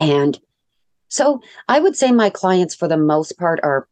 And 0.00 0.38
so 1.12 1.42
I 1.68 1.78
would 1.78 1.94
say 1.94 2.10
my 2.10 2.30
clients 2.30 2.74
for 2.74 2.88
the 2.88 2.96
most 2.96 3.38
part 3.38 3.60
are 3.62 3.86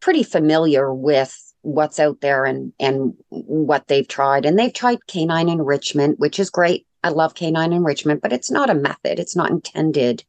pretty 0.00 0.22
familiar 0.22 0.92
with 0.92 1.38
what's 1.60 2.00
out 2.00 2.22
there 2.22 2.46
and 2.46 2.72
and 2.80 3.12
what 3.28 3.88
they've 3.88 4.08
tried. 4.08 4.46
And 4.46 4.58
they've 4.58 4.72
tried 4.72 5.06
canine 5.06 5.50
enrichment 5.50 6.18
which 6.18 6.40
is 6.40 6.48
great. 6.48 6.86
I 7.02 7.10
love 7.10 7.34
canine 7.34 7.74
enrichment 7.74 8.22
but 8.22 8.32
it's 8.32 8.50
not 8.50 8.70
a 8.70 8.74
method. 8.74 9.18
It's 9.18 9.36
not 9.36 9.50
intended 9.50 10.24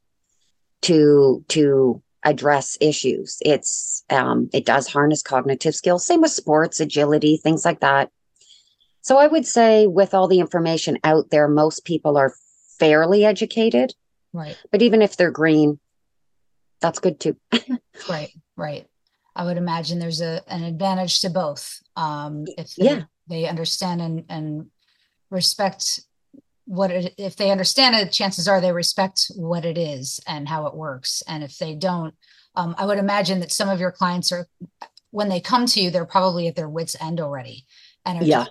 to 0.81 1.45
to 1.47 2.03
address 2.25 2.77
issues. 2.81 3.37
It's 3.45 4.03
um 4.09 4.49
it 4.51 4.65
does 4.65 4.89
harness 4.89 5.21
cognitive 5.21 5.75
skills. 5.75 6.05
Same 6.05 6.19
with 6.19 6.31
sports 6.31 6.81
agility 6.81 7.37
things 7.37 7.63
like 7.63 7.79
that. 7.79 8.11
So 8.99 9.17
i 9.17 9.27
would 9.27 9.47
say 9.47 9.87
with 9.87 10.13
all 10.13 10.27
the 10.27 10.41
information 10.41 10.97
out 11.05 11.29
there 11.29 11.47
most 11.47 11.85
people 11.85 12.17
are 12.17 12.35
fairly 12.79 13.23
educated. 13.23 13.93
Right. 14.33 14.57
But 14.69 14.81
even 14.81 15.01
if 15.01 15.15
they're 15.15 15.31
green 15.31 15.79
that's 16.85 16.99
good 16.99 17.19
too 17.19 17.35
right 18.09 18.31
right 18.55 18.87
I 19.35 19.43
would 19.43 19.57
imagine 19.57 19.99
there's 19.99 20.21
a 20.21 20.41
an 20.47 20.63
advantage 20.63 21.19
to 21.21 21.29
both. 21.29 21.81
Um, 21.95 22.45
if 22.57 22.75
they, 22.75 22.85
yeah. 22.85 23.01
they 23.27 23.47
understand 23.47 24.01
and, 24.01 24.23
and 24.29 24.67
respect 25.29 25.99
what 26.65 26.89
it, 26.89 27.13
if 27.17 27.35
they 27.35 27.51
understand 27.51 27.95
it, 27.95 28.11
chances 28.11 28.47
are 28.47 28.61
they 28.61 28.71
respect 28.71 29.31
what 29.35 29.65
it 29.65 29.77
is 29.77 30.19
and 30.25 30.47
how 30.47 30.67
it 30.67 30.75
works. 30.75 31.21
And 31.27 31.43
if 31.43 31.57
they 31.57 31.75
don't, 31.75 32.15
um, 32.55 32.75
I 32.77 32.85
would 32.85 32.97
imagine 32.97 33.41
that 33.41 33.51
some 33.51 33.69
of 33.69 33.79
your 33.79 33.91
clients 33.91 34.31
are, 34.31 34.47
when 35.11 35.29
they 35.29 35.41
come 35.41 35.65
to 35.67 35.81
you, 35.81 35.91
they're 35.91 36.05
probably 36.05 36.47
at 36.47 36.55
their 36.55 36.69
wits' 36.69 36.95
end 36.99 37.19
already. 37.19 37.65
And 38.05 38.25
yeah. 38.25 38.39
Like, 38.39 38.49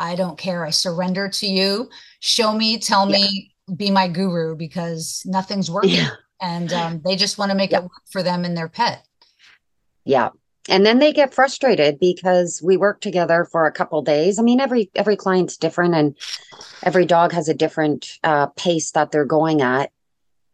I 0.00 0.14
don't 0.14 0.38
care. 0.38 0.64
I 0.64 0.70
surrender 0.70 1.28
to 1.28 1.46
you. 1.46 1.88
Show 2.20 2.52
me, 2.52 2.78
tell 2.78 3.10
yeah. 3.10 3.18
me, 3.18 3.54
be 3.74 3.90
my 3.90 4.06
guru 4.06 4.54
because 4.54 5.22
nothing's 5.26 5.70
working. 5.70 5.90
Yeah. 5.90 6.10
And 6.40 6.72
um, 6.72 7.02
they 7.04 7.16
just 7.16 7.38
want 7.38 7.50
to 7.50 7.56
make 7.56 7.72
yeah. 7.72 7.78
it 7.78 7.82
work 7.84 8.02
for 8.10 8.22
them 8.22 8.44
and 8.44 8.56
their 8.56 8.68
pet. 8.68 9.04
Yeah. 10.04 10.30
And 10.68 10.84
then 10.84 10.98
they 10.98 11.12
get 11.12 11.34
frustrated 11.34 11.98
because 11.98 12.60
we 12.62 12.76
work 12.76 13.00
together 13.00 13.44
for 13.50 13.66
a 13.66 13.72
couple 13.72 14.02
days. 14.02 14.38
I 14.38 14.42
mean, 14.42 14.60
every 14.60 14.90
every 14.94 15.16
client's 15.16 15.56
different, 15.56 15.94
and 15.94 16.16
every 16.82 17.06
dog 17.06 17.32
has 17.32 17.48
a 17.48 17.54
different 17.54 18.18
uh, 18.22 18.46
pace 18.48 18.90
that 18.90 19.10
they're 19.10 19.24
going 19.24 19.62
at, 19.62 19.90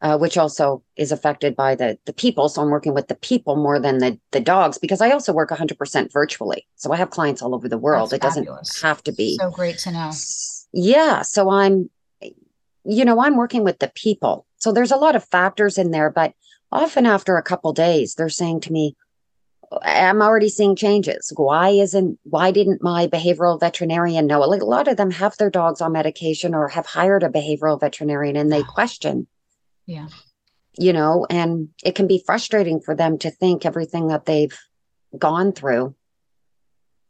uh, 0.02 0.16
which 0.16 0.38
also 0.38 0.84
is 0.96 1.10
affected 1.10 1.56
by 1.56 1.74
the 1.74 1.98
the 2.04 2.12
people. 2.12 2.48
So 2.48 2.62
I'm 2.62 2.70
working 2.70 2.94
with 2.94 3.08
the 3.08 3.16
people 3.16 3.56
more 3.56 3.80
than 3.80 3.98
the 3.98 4.18
the 4.30 4.40
dogs 4.40 4.78
because 4.78 5.00
I 5.00 5.10
also 5.10 5.32
work 5.32 5.50
100% 5.50 6.12
virtually. 6.12 6.66
So 6.76 6.92
I 6.92 6.96
have 6.96 7.10
clients 7.10 7.42
all 7.42 7.54
over 7.54 7.68
the 7.68 7.78
world. 7.78 8.10
That's 8.10 8.24
it 8.24 8.40
fabulous. 8.40 8.68
doesn't 8.68 8.88
have 8.88 9.02
to 9.04 9.12
be 9.12 9.36
so 9.40 9.50
great 9.50 9.78
to 9.78 9.90
know. 9.90 10.12
Yeah. 10.72 11.22
So 11.22 11.50
I'm, 11.50 11.90
you 12.84 13.04
know, 13.04 13.20
I'm 13.20 13.36
working 13.36 13.64
with 13.64 13.78
the 13.78 13.90
people. 13.94 14.46
So 14.64 14.72
there's 14.72 14.92
a 14.92 14.96
lot 14.96 15.14
of 15.14 15.22
factors 15.22 15.76
in 15.76 15.90
there, 15.90 16.08
but 16.08 16.32
often 16.72 17.04
after 17.04 17.36
a 17.36 17.42
couple 17.42 17.74
days, 17.74 18.14
they're 18.14 18.30
saying 18.30 18.60
to 18.60 18.72
me, 18.72 18.96
I'm 19.82 20.22
already 20.22 20.48
seeing 20.48 20.74
changes. 20.74 21.30
Why 21.36 21.68
isn't 21.68 22.18
why 22.22 22.50
didn't 22.50 22.82
my 22.82 23.06
behavioral 23.06 23.60
veterinarian 23.60 24.26
know? 24.26 24.40
Like 24.40 24.62
a 24.62 24.64
lot 24.64 24.88
of 24.88 24.96
them 24.96 25.10
have 25.10 25.36
their 25.36 25.50
dogs 25.50 25.82
on 25.82 25.92
medication 25.92 26.54
or 26.54 26.68
have 26.68 26.86
hired 26.86 27.22
a 27.24 27.28
behavioral 27.28 27.78
veterinarian 27.78 28.36
and 28.36 28.50
they 28.50 28.62
question. 28.76 29.26
Yeah. 29.84 30.08
You 30.78 30.94
know, 30.94 31.26
and 31.28 31.68
it 31.84 31.94
can 31.94 32.06
be 32.06 32.22
frustrating 32.24 32.80
for 32.80 32.94
them 32.94 33.18
to 33.18 33.30
think 33.30 33.66
everything 33.66 34.08
that 34.08 34.24
they've 34.24 34.58
gone 35.18 35.52
through 35.52 35.94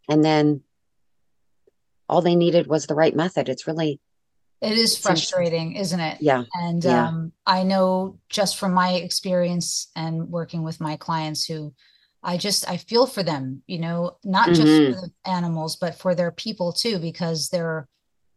and 0.08 0.24
then 0.24 0.62
all 2.08 2.20
they 2.20 2.34
needed 2.34 2.66
was 2.66 2.86
the 2.86 2.96
right 2.96 3.14
method. 3.14 3.48
It's 3.48 3.68
really 3.68 4.00
it 4.64 4.78
is 4.78 4.98
frustrating, 4.98 5.76
isn't 5.76 6.00
it? 6.00 6.18
Yeah. 6.20 6.44
And 6.54 6.84
yeah. 6.84 7.08
um 7.08 7.32
I 7.46 7.62
know 7.62 8.18
just 8.28 8.58
from 8.58 8.72
my 8.72 8.94
experience 8.94 9.90
and 9.94 10.28
working 10.28 10.62
with 10.62 10.80
my 10.80 10.96
clients 10.96 11.44
who 11.44 11.74
I 12.22 12.38
just 12.38 12.68
I 12.68 12.78
feel 12.78 13.06
for 13.06 13.22
them, 13.22 13.62
you 13.66 13.78
know, 13.78 14.16
not 14.24 14.48
mm-hmm. 14.48 14.54
just 14.54 15.00
for 15.00 15.06
the 15.06 15.30
animals, 15.30 15.76
but 15.76 15.94
for 15.94 16.14
their 16.14 16.30
people 16.30 16.72
too, 16.72 16.98
because 16.98 17.50
they're 17.50 17.86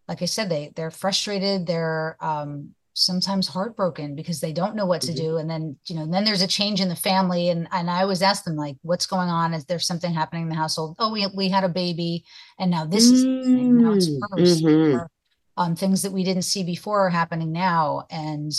like 0.07 0.21
I 0.21 0.25
said, 0.25 0.49
they 0.49 0.71
they're 0.75 0.91
frustrated, 0.91 1.65
they're 1.65 2.17
um 2.19 2.75
sometimes 2.93 3.47
heartbroken 3.47 4.15
because 4.15 4.41
they 4.41 4.51
don't 4.51 4.75
know 4.75 4.85
what 4.87 5.01
to 5.01 5.11
mm-hmm. 5.11 5.23
do. 5.23 5.37
And 5.37 5.47
then, 5.47 5.77
you 5.85 5.95
know, 5.95 6.07
then 6.07 6.25
there's 6.25 6.41
a 6.41 6.47
change 6.47 6.81
in 6.81 6.89
the 6.89 6.95
family. 6.95 7.49
And 7.49 7.67
and 7.71 7.89
I 7.89 8.01
always 8.01 8.21
ask 8.21 8.43
them, 8.43 8.55
like, 8.55 8.75
what's 8.81 9.05
going 9.05 9.29
on? 9.29 9.53
Is 9.53 9.65
there 9.65 9.79
something 9.79 10.13
happening 10.13 10.43
in 10.43 10.49
the 10.49 10.55
household? 10.55 10.95
Oh, 10.99 11.13
we 11.13 11.27
we 11.35 11.49
had 11.49 11.63
a 11.63 11.69
baby 11.69 12.25
and 12.59 12.71
now 12.71 12.85
this 12.85 13.11
mm-hmm. 13.11 13.39
is 13.39 13.47
now 13.47 13.93
it's 13.93 14.09
worse. 14.31 14.61
Mm-hmm. 14.61 14.95
Or, 14.97 15.09
um, 15.57 15.75
things 15.75 16.01
that 16.03 16.11
we 16.11 16.23
didn't 16.23 16.43
see 16.43 16.63
before 16.63 17.07
are 17.07 17.09
happening 17.09 17.51
now. 17.51 18.05
And 18.09 18.51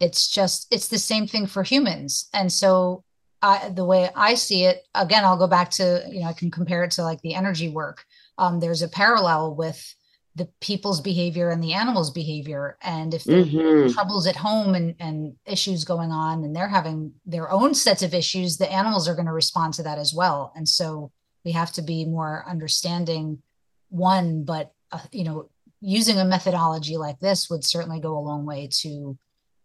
it's 0.00 0.28
just 0.28 0.66
it's 0.70 0.88
the 0.88 0.98
same 0.98 1.26
thing 1.26 1.46
for 1.46 1.62
humans. 1.62 2.28
And 2.32 2.52
so 2.52 3.04
I, 3.42 3.70
the 3.70 3.84
way 3.84 4.10
I 4.14 4.34
see 4.34 4.64
it, 4.64 4.84
again, 4.94 5.24
I'll 5.24 5.38
go 5.38 5.46
back 5.46 5.70
to, 5.72 6.04
you 6.10 6.20
know, 6.20 6.26
I 6.26 6.32
can 6.32 6.50
compare 6.50 6.84
it 6.84 6.92
to 6.92 7.02
like 7.02 7.20
the 7.22 7.34
energy 7.34 7.68
work. 7.68 8.04
Um, 8.36 8.60
there's 8.60 8.82
a 8.82 8.88
parallel 8.88 9.54
with 9.54 9.94
the 10.34 10.48
people's 10.60 11.00
behavior 11.00 11.50
and 11.50 11.62
the 11.62 11.72
animals' 11.72 12.10
behavior. 12.10 12.78
And 12.82 13.12
if 13.12 13.24
there's 13.24 13.48
mm-hmm. 13.48 13.92
troubles 13.92 14.26
at 14.26 14.36
home 14.36 14.74
and, 14.74 14.94
and 15.00 15.34
issues 15.44 15.84
going 15.84 16.10
on 16.12 16.44
and 16.44 16.54
they're 16.54 16.68
having 16.68 17.12
their 17.26 17.50
own 17.50 17.74
sets 17.74 18.02
of 18.02 18.14
issues, 18.14 18.56
the 18.56 18.70
animals 18.70 19.08
are 19.08 19.14
going 19.14 19.26
to 19.26 19.32
respond 19.32 19.74
to 19.74 19.82
that 19.82 19.98
as 19.98 20.14
well. 20.14 20.52
And 20.54 20.68
so 20.68 21.10
we 21.44 21.52
have 21.52 21.72
to 21.72 21.82
be 21.82 22.04
more 22.04 22.44
understanding 22.46 23.42
one, 23.88 24.44
but, 24.44 24.72
uh, 24.92 25.00
you 25.10 25.24
know, 25.24 25.48
using 25.80 26.18
a 26.18 26.24
methodology 26.24 26.96
like 26.96 27.18
this 27.20 27.48
would 27.50 27.64
certainly 27.64 28.00
go 28.00 28.16
a 28.16 28.20
long 28.20 28.44
way 28.44 28.68
to 28.82 29.16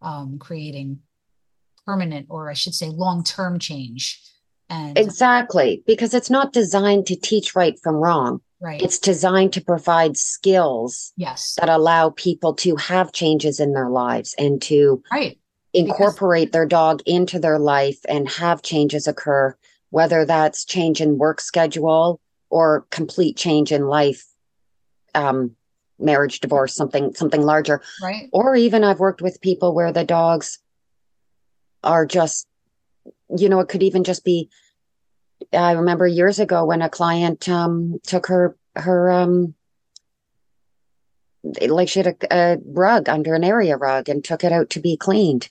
um, 0.01 0.37
creating 0.39 0.99
permanent 1.85 2.27
or 2.29 2.49
I 2.49 2.53
should 2.53 2.75
say 2.75 2.89
long 2.89 3.23
term 3.23 3.59
change 3.59 4.21
And 4.69 4.97
exactly, 4.97 5.83
because 5.85 6.13
it's 6.13 6.29
not 6.29 6.53
designed 6.53 7.05
to 7.07 7.15
teach 7.15 7.55
right 7.55 7.77
from 7.83 7.95
wrong. 7.95 8.41
right. 8.61 8.81
It's 8.81 8.99
designed 8.99 9.53
to 9.53 9.61
provide 9.61 10.15
skills 10.17 11.11
yes. 11.17 11.55
that 11.59 11.69
allow 11.69 12.11
people 12.11 12.53
to 12.55 12.75
have 12.77 13.11
changes 13.11 13.59
in 13.59 13.73
their 13.73 13.89
lives 13.89 14.33
and 14.37 14.61
to 14.63 15.01
Right. 15.11 15.37
incorporate 15.73 16.51
their 16.53 16.65
dog 16.65 17.01
into 17.05 17.39
their 17.39 17.59
life 17.59 17.99
and 18.07 18.29
have 18.29 18.61
changes 18.61 19.07
occur, 19.07 19.55
whether 19.89 20.25
that's 20.25 20.63
change 20.65 21.01
in 21.01 21.17
work 21.17 21.41
schedule 21.41 22.19
or 22.49 22.85
complete 22.91 23.35
change 23.35 23.71
in 23.71 23.87
life, 23.87 24.23
um, 25.15 25.55
marriage, 25.99 26.39
divorce, 26.39 26.75
something 26.75 27.13
something 27.13 27.41
larger. 27.41 27.81
Right. 28.01 28.29
Or 28.31 28.55
even 28.55 28.83
I've 28.83 28.99
worked 28.99 29.21
with 29.21 29.41
people 29.41 29.73
where 29.73 29.91
the 29.91 30.03
dogs 30.03 30.59
are 31.83 32.05
just, 32.05 32.47
you 33.35 33.49
know, 33.49 33.59
it 33.59 33.69
could 33.69 33.83
even 33.83 34.03
just 34.03 34.23
be. 34.23 34.49
I 35.51 35.73
remember 35.73 36.07
years 36.07 36.39
ago 36.39 36.65
when 36.65 36.81
a 36.81 36.89
client 36.89 37.49
um, 37.49 37.99
took 38.05 38.27
her 38.27 38.55
her 38.75 39.11
um, 39.11 39.55
like 41.61 41.89
she 41.89 41.99
had 41.99 42.07
a, 42.07 42.35
a 42.35 42.57
rug 42.65 43.09
under 43.09 43.33
an 43.35 43.43
area 43.43 43.75
rug 43.75 44.09
and 44.09 44.23
took 44.23 44.43
it 44.43 44.51
out 44.51 44.69
to 44.71 44.79
be 44.79 44.95
cleaned, 44.95 45.49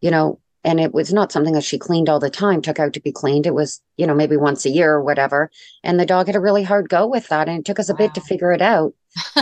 you 0.00 0.10
know, 0.10 0.40
and 0.64 0.78
it 0.78 0.94
was 0.94 1.12
not 1.12 1.32
something 1.32 1.54
that 1.54 1.64
she 1.64 1.78
cleaned 1.78 2.08
all 2.08 2.20
the 2.20 2.30
time, 2.30 2.62
took 2.62 2.78
out 2.78 2.92
to 2.92 3.00
be 3.00 3.10
cleaned. 3.10 3.46
It 3.46 3.54
was, 3.54 3.80
you 3.96 4.06
know, 4.06 4.14
maybe 4.14 4.36
once 4.36 4.64
a 4.64 4.70
year 4.70 4.92
or 4.92 5.02
whatever. 5.02 5.50
And 5.82 5.98
the 5.98 6.06
dog 6.06 6.28
had 6.28 6.36
a 6.36 6.40
really 6.40 6.62
hard 6.62 6.88
go 6.88 7.06
with 7.06 7.28
that. 7.28 7.48
And 7.48 7.58
it 7.58 7.64
took 7.64 7.80
us 7.80 7.88
a 7.88 7.94
bit 7.94 8.14
to 8.14 8.20
figure 8.20 8.52
it 8.52 8.62
out. 8.62 8.94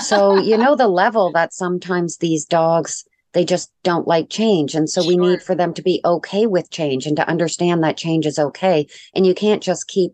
So, 0.02 0.36
you 0.40 0.56
know, 0.56 0.76
the 0.76 0.88
level 0.88 1.30
that 1.32 1.52
sometimes 1.52 2.16
these 2.16 2.46
dogs, 2.46 3.04
they 3.32 3.44
just 3.44 3.70
don't 3.82 4.08
like 4.08 4.30
change. 4.30 4.74
And 4.74 4.88
so 4.88 5.06
we 5.06 5.16
need 5.16 5.42
for 5.42 5.54
them 5.54 5.74
to 5.74 5.82
be 5.82 6.00
okay 6.04 6.46
with 6.46 6.70
change 6.70 7.06
and 7.06 7.16
to 7.16 7.28
understand 7.28 7.82
that 7.82 7.98
change 7.98 8.24
is 8.24 8.38
okay. 8.38 8.86
And 9.14 9.26
you 9.26 9.34
can't 9.34 9.62
just 9.62 9.88
keep 9.88 10.12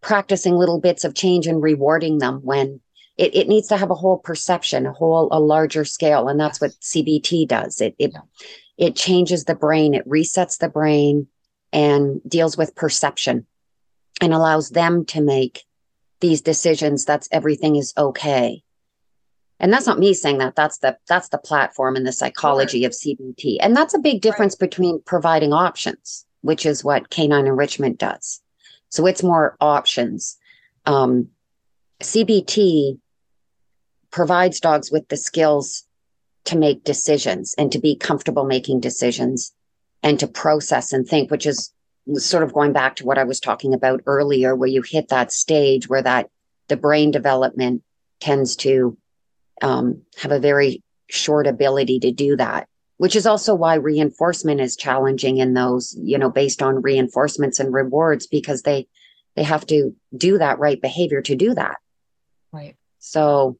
practicing 0.00 0.54
little 0.54 0.80
bits 0.80 1.02
of 1.02 1.14
change 1.14 1.46
and 1.48 1.60
rewarding 1.62 2.18
them 2.18 2.40
when 2.44 2.80
it, 3.16 3.34
it 3.34 3.48
needs 3.48 3.68
to 3.68 3.76
have 3.76 3.90
a 3.90 3.94
whole 3.94 4.18
perception, 4.18 4.86
a 4.86 4.92
whole, 4.92 5.28
a 5.32 5.40
larger 5.40 5.84
scale. 5.84 6.28
And 6.28 6.38
that's 6.38 6.60
what 6.60 6.72
CBT 6.82 7.48
does. 7.48 7.80
It, 7.80 7.96
it, 7.98 8.12
Yeah. 8.12 8.20
It 8.76 8.96
changes 8.96 9.44
the 9.44 9.54
brain, 9.54 9.94
it 9.94 10.08
resets 10.08 10.58
the 10.58 10.68
brain 10.68 11.28
and 11.72 12.20
deals 12.26 12.56
with 12.56 12.74
perception 12.74 13.46
and 14.20 14.32
allows 14.32 14.70
them 14.70 15.04
to 15.06 15.20
make 15.20 15.64
these 16.20 16.40
decisions 16.40 17.04
that's 17.04 17.28
everything 17.32 17.76
is 17.76 17.92
okay. 17.98 18.62
And 19.60 19.72
that's 19.72 19.86
not 19.86 19.98
me 19.98 20.14
saying 20.14 20.38
that. 20.38 20.56
That's 20.56 20.78
the 20.78 20.96
that's 21.08 21.28
the 21.28 21.38
platform 21.38 21.96
and 21.96 22.06
the 22.06 22.12
psychology 22.12 22.84
of 22.84 22.92
CBT. 22.92 23.58
And 23.60 23.76
that's 23.76 23.94
a 23.94 23.98
big 23.98 24.20
difference 24.20 24.54
between 24.56 25.00
providing 25.02 25.52
options, 25.52 26.26
which 26.42 26.66
is 26.66 26.84
what 26.84 27.10
canine 27.10 27.46
enrichment 27.46 27.98
does. 27.98 28.40
So 28.88 29.06
it's 29.06 29.22
more 29.22 29.56
options. 29.60 30.36
Um, 30.86 31.28
CBT 32.00 32.98
provides 34.10 34.60
dogs 34.60 34.90
with 34.90 35.08
the 35.08 35.16
skills 35.16 35.84
to 36.44 36.58
make 36.58 36.84
decisions 36.84 37.54
and 37.56 37.72
to 37.72 37.78
be 37.78 37.96
comfortable 37.96 38.44
making 38.44 38.80
decisions 38.80 39.52
and 40.02 40.18
to 40.20 40.26
process 40.26 40.92
and 40.92 41.06
think, 41.06 41.30
which 41.30 41.46
is 41.46 41.72
sort 42.16 42.42
of 42.42 42.52
going 42.52 42.72
back 42.72 42.96
to 42.96 43.06
what 43.06 43.18
I 43.18 43.24
was 43.24 43.40
talking 43.40 43.72
about 43.72 44.02
earlier, 44.06 44.54
where 44.54 44.68
you 44.68 44.82
hit 44.82 45.08
that 45.08 45.32
stage 45.32 45.88
where 45.88 46.02
that 46.02 46.28
the 46.68 46.76
brain 46.76 47.10
development 47.10 47.82
tends 48.20 48.56
to 48.56 48.96
um, 49.62 50.02
have 50.20 50.32
a 50.32 50.38
very 50.38 50.82
short 51.08 51.46
ability 51.46 52.00
to 52.00 52.12
do 52.12 52.36
that, 52.36 52.68
which 52.98 53.16
is 53.16 53.26
also 53.26 53.54
why 53.54 53.74
reinforcement 53.74 54.60
is 54.60 54.76
challenging 54.76 55.38
in 55.38 55.54
those, 55.54 55.96
you 55.98 56.18
know, 56.18 56.30
based 56.30 56.62
on 56.62 56.82
reinforcements 56.82 57.58
and 57.58 57.72
rewards 57.72 58.26
because 58.26 58.62
they 58.62 58.86
they 59.36 59.42
have 59.42 59.66
to 59.66 59.96
do 60.16 60.38
that 60.38 60.58
right 60.58 60.80
behavior 60.80 61.20
to 61.22 61.34
do 61.34 61.54
that. 61.54 61.78
Right. 62.52 62.76
So 63.00 63.58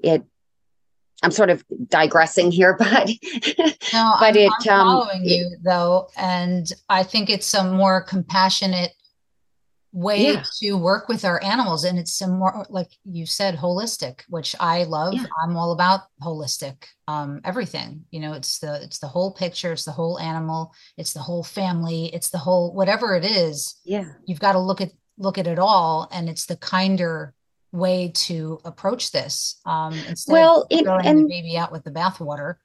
it 0.00 0.24
I'm 1.22 1.30
sort 1.30 1.50
of 1.50 1.64
digressing 1.88 2.50
here, 2.50 2.76
but 2.78 3.08
No, 3.92 4.14
But 4.20 4.30
I'm, 4.30 4.36
it, 4.36 4.52
I'm 4.66 4.70
um, 4.80 4.86
following 4.86 5.24
it- 5.24 5.30
you 5.30 5.56
though, 5.64 6.08
and 6.16 6.66
I 6.88 7.02
think 7.02 7.30
it's 7.30 7.52
a 7.54 7.64
more 7.64 8.02
compassionate 8.02 8.92
way 9.94 10.32
Yeah. 10.32 10.42
to 10.60 10.72
work 10.72 11.08
with 11.08 11.22
our 11.24 11.42
animals, 11.44 11.84
and 11.84 11.98
it's 11.98 12.18
a 12.22 12.26
more 12.26 12.64
like 12.70 12.88
you 13.04 13.26
said, 13.26 13.56
holistic, 13.58 14.22
which 14.28 14.56
I 14.58 14.84
love. 14.84 15.12
Yeah. 15.14 15.26
I'm 15.44 15.54
all 15.56 15.72
about 15.72 16.00
holistic, 16.22 16.84
um, 17.08 17.40
everything. 17.44 18.06
You 18.10 18.20
know, 18.20 18.32
it's 18.32 18.58
the 18.58 18.82
it's 18.82 18.98
the 19.00 19.06
whole 19.08 19.32
picture, 19.34 19.72
it's 19.72 19.84
the 19.84 19.92
whole 19.92 20.18
animal, 20.18 20.72
it's 20.96 21.12
the 21.12 21.20
whole 21.20 21.44
family, 21.44 22.06
it's 22.14 22.30
the 22.30 22.38
whole 22.38 22.72
whatever 22.72 23.14
it 23.14 23.24
is. 23.24 23.78
yeah. 23.84 24.04
You've 24.24 24.40
got 24.40 24.52
to 24.52 24.58
look 24.60 24.80
at 24.80 24.92
look 25.18 25.36
at 25.36 25.46
it 25.46 25.58
all, 25.58 26.08
and 26.10 26.28
it's 26.30 26.46
the 26.46 26.56
kinder 26.56 27.34
way 27.72 28.12
to 28.14 28.60
approach 28.64 29.10
this. 29.12 29.60
Um, 29.64 29.94
instead 30.08 30.32
Well, 30.32 30.62
of 30.62 30.66
it- 30.70 30.84
throwing 30.84 31.02
the 31.02 31.08
and- 31.08 31.28
baby 31.28 31.56
out 31.56 31.72
with 31.72 31.84
the 31.84 31.90
bathwater. 31.90 32.56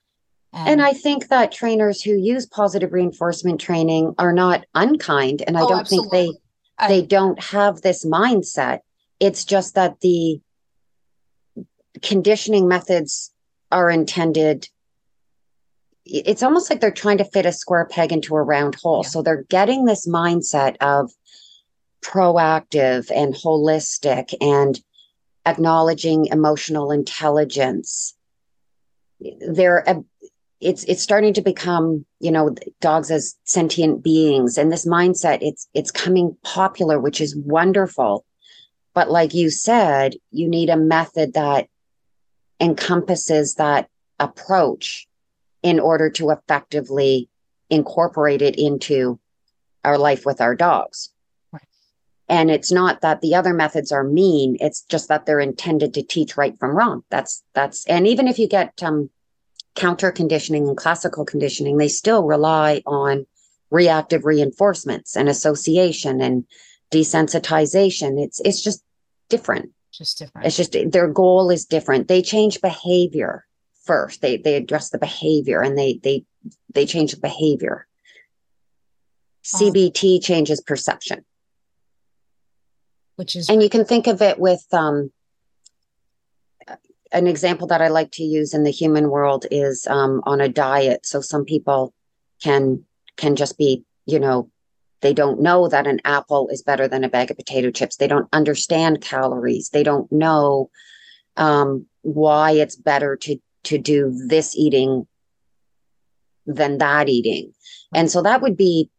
And 0.53 0.81
I 0.81 0.93
think 0.93 1.27
that 1.27 1.51
trainers 1.51 2.01
who 2.01 2.13
use 2.17 2.47
positive 2.47 2.91
reinforcement 2.91 3.61
training 3.61 4.15
are 4.17 4.33
not 4.33 4.65
unkind. 4.73 5.43
And 5.45 5.55
I 5.57 5.61
Oh, 5.61 5.69
don't 5.69 5.87
think 5.87 6.09
they. 6.11 6.31
I- 6.79 6.87
they 6.87 7.01
don't 7.03 7.39
have 7.43 7.81
this 7.81 8.03
mindset. 8.05 8.79
It's 9.19 9.45
just 9.45 9.75
that 9.75 9.99
the 10.01 10.41
conditioning 12.01 12.67
methods 12.67 13.31
are 13.71 13.89
intended. 13.89 14.67
It's 16.05 16.41
almost 16.43 16.69
like 16.69 16.79
they're 16.81 16.91
trying 16.91 17.17
to 17.19 17.25
fit 17.25 17.45
a 17.45 17.51
square 17.51 17.85
peg 17.85 18.11
into 18.11 18.35
a 18.35 18.41
round 18.41 18.75
hole. 18.75 19.01
Yeah. 19.03 19.09
So 19.09 19.21
they're 19.21 19.43
getting 19.49 19.85
this 19.85 20.07
mindset 20.07 20.77
of 20.81 21.11
proactive 22.01 23.11
and 23.13 23.33
holistic 23.35 24.33
and 24.41 24.79
acknowledging 25.47 26.27
emotional 26.27 26.91
intelligence. 26.91 28.15
They're 29.47 29.83
a- 29.87 30.03
it's 30.59 30.83
it's 30.85 31.01
starting 31.01 31.33
to 31.35 31.41
become 31.41 32.05
you 32.19 32.31
know 32.31 32.55
dogs 32.81 33.11
as 33.11 33.35
sentient 33.43 34.03
beings 34.03 34.57
and 34.57 34.71
this 34.71 34.87
mindset 34.87 35.37
it's 35.41 35.67
it's 35.75 35.91
coming 35.91 36.35
popular 36.43 36.99
which 36.99 37.21
is 37.21 37.35
wonderful 37.35 38.25
but 38.95 39.11
like 39.11 39.35
you 39.35 39.51
said 39.51 40.15
you 40.31 40.47
need 40.47 40.71
a 40.71 40.75
method 40.75 41.33
that 41.35 41.67
encompasses 42.59 43.55
that 43.55 43.87
approach 44.19 45.07
in 45.63 45.79
order 45.79 46.09
to 46.09 46.29
effectively 46.29 47.29
incorporate 47.69 48.41
it 48.41 48.57
into 48.57 49.19
our 49.83 49.97
life 49.97 50.25
with 50.25 50.41
our 50.41 50.55
dogs. 50.55 51.11
And 52.29 52.51
it's 52.51 52.71
not 52.71 53.01
that 53.01 53.21
the 53.21 53.35
other 53.35 53.53
methods 53.53 53.91
are 53.91 54.03
mean 54.03 54.57
it's 54.59 54.81
just 54.83 55.07
that 55.07 55.25
they're 55.25 55.39
intended 55.39 55.93
to 55.93 56.03
teach 56.03 56.37
right 56.37 56.57
from 56.59 56.75
wrong 56.75 57.03
that's 57.09 57.43
that's 57.53 57.85
and 57.87 58.07
even 58.07 58.27
if 58.27 58.37
you 58.37 58.47
get 58.47 58.73
um 58.83 59.09
counter 59.77 60.11
conditioning 60.11 60.67
and 60.67 60.75
classical 60.75 61.23
conditioning, 61.23 61.77
they 61.77 61.87
still 61.87 62.23
rely 62.23 62.81
on 62.85 63.25
reactive 63.69 64.25
reinforcements 64.25 65.15
and 65.15 65.29
association 65.29 66.19
and 66.19 66.45
desensitization. 66.91 68.21
It's 68.21 68.41
it's 68.41 68.61
just 68.61 68.83
different. 69.29 69.71
just 69.91 70.17
different. 70.17 70.47
It's 70.47 70.57
just 70.57 70.75
their 70.91 71.07
goal 71.07 71.51
is 71.51 71.65
different. 71.65 72.07
They 72.07 72.21
change 72.21 72.59
behavior 72.59 73.45
first. 73.85 74.21
They 74.21 74.37
they 74.37 74.55
address 74.55 74.89
the 74.89 74.97
behavior 74.97 75.61
and 75.61 75.77
they 75.77 75.99
they 76.03 76.25
they 76.73 76.85
change 76.85 77.11
the 77.11 77.21
behavior. 77.21 77.87
Um, 79.53 79.61
CBT 79.61 80.23
changes 80.23 80.59
perception. 80.59 81.23
Which 83.17 83.35
is 83.35 83.49
And 83.49 83.61
you 83.61 83.69
can 83.69 83.83
think 83.83 84.07
of 84.07 84.21
it 84.21 84.39
with 84.39 84.65
um, 84.71 85.11
an 87.11 87.27
example 87.27 87.67
that 87.67 87.81
I 87.81 87.89
like 87.89 88.11
to 88.13 88.23
use 88.23 88.53
in 88.53 88.63
the 88.63 88.71
human 88.71 89.09
world 89.09 89.45
is 89.51 89.85
um, 89.87 90.21
on 90.25 90.39
a 90.39 90.49
diet. 90.49 91.05
So 91.05 91.21
some 91.21 91.45
people 91.45 91.93
can 92.41 92.85
can 93.17 93.35
just 93.35 93.57
be, 93.57 93.83
you 94.05 94.19
know, 94.19 94.51
they 95.01 95.13
don't 95.13 95.41
know 95.41 95.67
that 95.67 95.87
an 95.87 95.99
apple 96.05 96.49
is 96.49 96.61
better 96.61 96.87
than 96.87 97.03
a 97.03 97.09
bag 97.09 97.31
of 97.31 97.37
potato 97.37 97.71
chips. 97.71 97.97
They 97.97 98.07
don't 98.07 98.29
understand 98.31 99.01
calories. 99.01 99.69
They 99.69 99.83
don't 99.83 100.11
know 100.11 100.69
um, 101.35 101.87
why 102.01 102.51
it's 102.51 102.75
better 102.75 103.15
to 103.17 103.37
to 103.63 103.77
do 103.77 104.11
this 104.27 104.55
eating 104.55 105.07
than 106.45 106.77
that 106.77 107.09
eating. 107.09 107.53
And 107.93 108.09
so 108.11 108.21
that 108.21 108.41
would 108.41 108.55
be, 108.55 108.89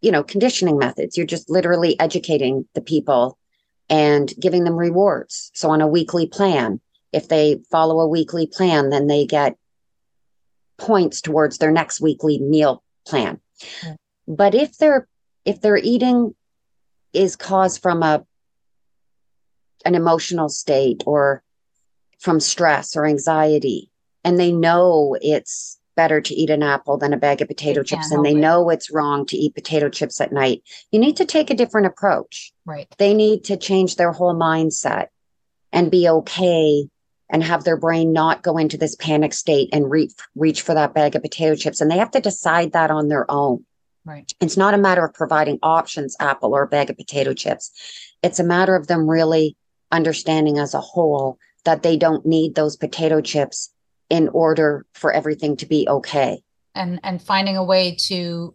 you 0.00 0.10
know, 0.10 0.22
conditioning 0.22 0.78
methods. 0.78 1.16
You're 1.16 1.26
just 1.26 1.50
literally 1.50 2.00
educating 2.00 2.66
the 2.74 2.80
people 2.80 3.38
and 3.88 4.32
giving 4.40 4.64
them 4.64 4.76
rewards. 4.76 5.50
So 5.54 5.70
on 5.70 5.80
a 5.80 5.86
weekly 5.86 6.26
plan, 6.26 6.80
if 7.12 7.28
they 7.28 7.60
follow 7.70 8.00
a 8.00 8.08
weekly 8.08 8.46
plan, 8.46 8.90
then 8.90 9.06
they 9.06 9.26
get 9.26 9.56
points 10.78 11.20
towards 11.20 11.58
their 11.58 11.70
next 11.70 12.00
weekly 12.00 12.38
meal 12.38 12.82
plan. 13.06 13.40
Yeah. 13.82 13.96
But 14.26 14.54
if 14.54 14.78
they're 14.78 15.06
if 15.44 15.60
their 15.60 15.76
eating 15.76 16.34
is 17.12 17.36
caused 17.36 17.82
from 17.82 18.02
a 18.02 18.24
an 19.84 19.94
emotional 19.94 20.48
state 20.48 21.02
or 21.06 21.42
from 22.18 22.40
stress 22.40 22.96
or 22.96 23.04
anxiety 23.04 23.90
and 24.24 24.38
they 24.38 24.52
know 24.52 25.16
it's 25.20 25.78
better 25.94 26.20
to 26.20 26.34
eat 26.34 26.50
an 26.50 26.62
apple 26.62 26.96
than 26.96 27.12
a 27.12 27.18
bag 27.18 27.40
of 27.40 27.48
potato 27.48 27.82
chips 27.82 28.10
and 28.10 28.24
they 28.24 28.32
it. 28.32 28.36
know 28.36 28.70
it's 28.70 28.90
wrong 28.90 29.26
to 29.26 29.36
eat 29.36 29.54
potato 29.54 29.88
chips 29.88 30.20
at 30.20 30.32
night. 30.32 30.62
You 30.90 30.98
need 30.98 31.16
to 31.16 31.24
take 31.24 31.50
a 31.50 31.54
different 31.54 31.86
approach. 31.86 32.52
Right. 32.64 32.86
They 32.98 33.14
need 33.14 33.44
to 33.44 33.56
change 33.56 33.96
their 33.96 34.12
whole 34.12 34.34
mindset 34.34 35.08
and 35.72 35.90
be 35.90 36.08
okay 36.08 36.88
and 37.30 37.42
have 37.42 37.64
their 37.64 37.76
brain 37.76 38.12
not 38.12 38.42
go 38.42 38.58
into 38.58 38.76
this 38.76 38.94
panic 38.96 39.32
state 39.32 39.70
and 39.72 39.90
reach 39.90 40.12
reach 40.34 40.62
for 40.62 40.74
that 40.74 40.94
bag 40.94 41.16
of 41.16 41.22
potato 41.22 41.54
chips 41.54 41.80
and 41.80 41.90
they 41.90 41.98
have 41.98 42.10
to 42.12 42.20
decide 42.20 42.72
that 42.72 42.90
on 42.90 43.08
their 43.08 43.30
own. 43.30 43.64
Right. 44.04 44.30
It's 44.40 44.56
not 44.56 44.74
a 44.74 44.78
matter 44.78 45.04
of 45.04 45.14
providing 45.14 45.58
options, 45.62 46.16
apple 46.18 46.54
or 46.54 46.64
a 46.64 46.68
bag 46.68 46.90
of 46.90 46.96
potato 46.96 47.34
chips. 47.34 47.70
It's 48.22 48.40
a 48.40 48.44
matter 48.44 48.74
of 48.74 48.88
them 48.88 49.08
really 49.08 49.56
understanding 49.90 50.58
as 50.58 50.74
a 50.74 50.80
whole 50.80 51.38
that 51.64 51.82
they 51.82 51.96
don't 51.96 52.26
need 52.26 52.54
those 52.54 52.76
potato 52.76 53.20
chips 53.20 53.72
in 54.10 54.28
order 54.28 54.86
for 54.92 55.12
everything 55.12 55.56
to 55.58 55.66
be 55.66 55.88
okay. 55.88 56.42
And 56.74 57.00
and 57.02 57.20
finding 57.20 57.56
a 57.56 57.64
way 57.64 57.96
to 58.08 58.54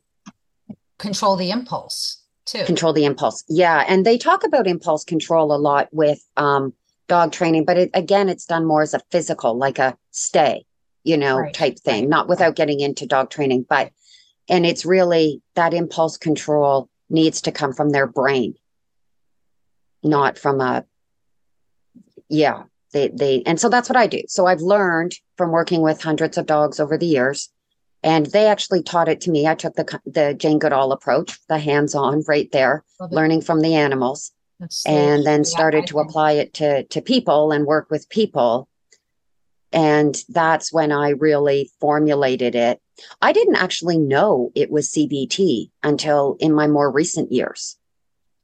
control 0.98 1.36
the 1.36 1.52
impulse 1.52 2.22
too. 2.48 2.64
Control 2.64 2.94
the 2.94 3.06
impulse. 3.06 3.44
Yeah. 3.48 3.84
And 3.88 4.06
they 4.06 4.18
talk 4.18 4.44
about 4.44 4.68
impulse 4.68 5.04
control 5.04 5.54
a 5.54 5.58
lot 5.58 5.90
with 5.92 6.20
um, 6.38 6.74
dog 7.08 7.32
training, 7.32 7.66
but 7.66 7.78
it, 7.78 7.90
again, 7.94 8.30
it's 8.30 8.46
done 8.46 8.66
more 8.66 8.82
as 8.82 8.94
a 8.94 9.02
physical, 9.12 9.58
like 9.58 9.80
a 9.80 9.98
stay, 10.12 10.66
you 11.04 11.18
know, 11.18 11.38
right. 11.38 11.54
type 11.54 11.78
thing, 11.80 12.10
not 12.10 12.28
without 12.28 12.56
getting 12.56 12.80
into 12.80 13.06
dog 13.06 13.30
training. 13.30 13.66
But, 13.70 13.92
and 14.50 14.66
it's 14.66 14.86
really 14.86 15.42
that 15.56 15.74
impulse 15.74 16.18
control 16.18 16.90
needs 17.10 17.42
to 17.42 17.52
come 17.52 17.74
from 17.74 17.92
their 17.92 18.08
brain, 18.08 18.56
not 20.04 20.38
from 20.38 20.62
a, 20.62 20.86
yeah, 22.30 22.64
they, 22.94 23.10
they, 23.10 23.44
and 23.46 23.60
so 23.60 23.70
that's 23.70 23.90
what 23.90 23.98
I 23.98 24.08
do. 24.08 24.22
So 24.28 24.46
I've 24.46 24.62
learned 24.62 25.14
from 25.38 25.52
working 25.52 25.82
with 25.82 26.02
hundreds 26.02 26.38
of 26.38 26.46
dogs 26.46 26.80
over 26.80 26.98
the 26.98 27.06
years 27.06 27.50
and 28.04 28.28
they 28.28 28.48
actually 28.48 28.84
taught 28.84 29.10
it 29.10 29.22
to 29.22 29.32
me. 29.32 29.48
I 29.48 29.56
took 29.56 29.76
the 29.76 30.00
the 30.06 30.34
Jane 30.34 30.60
Goodall 30.60 30.92
approach, 30.92 31.40
the 31.48 31.58
hands-on 31.58 32.24
right 32.28 32.52
there, 32.52 32.84
learning 33.00 33.42
from 33.42 33.62
the 33.62 33.76
animals, 33.76 34.32
That's 34.60 34.86
and 34.86 35.26
then 35.26 35.44
started 35.44 35.80
yeah, 35.80 35.86
to 35.88 36.00
apply 36.00 36.32
it 36.34 36.54
to 36.56 36.84
to 36.84 37.02
people 37.02 37.52
and 37.52 37.66
work 37.66 37.90
with 37.90 38.10
people. 38.10 38.70
And 39.74 40.16
that's 40.30 40.72
when 40.72 40.92
I 40.92 41.10
really 41.10 41.72
formulated 41.82 42.56
it. 42.56 42.82
I 43.22 43.34
didn't 43.34 43.58
actually 43.58 43.98
know 43.98 44.52
it 44.56 44.72
was 44.72 44.90
CBT 44.90 45.72
until 45.84 46.38
in 46.40 46.54
my 46.54 46.68
more 46.68 46.90
recent 46.90 47.32
years 47.32 47.78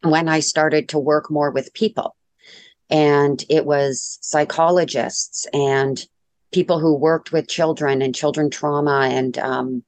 when 0.02 0.28
I 0.28 0.42
started 0.42 0.90
to 0.90 1.00
work 1.00 1.32
more 1.32 1.52
with 1.52 1.74
people. 1.74 2.16
And 2.94 3.44
it 3.50 3.66
was 3.66 4.20
psychologists 4.22 5.48
and 5.52 6.06
people 6.52 6.80
who 6.80 6.94
worked 6.94 7.32
with 7.32 7.48
children 7.48 8.04
and 8.04 8.14
children 8.14 8.52
trauma 8.52 9.10
and 9.12 9.36
um, 9.40 9.84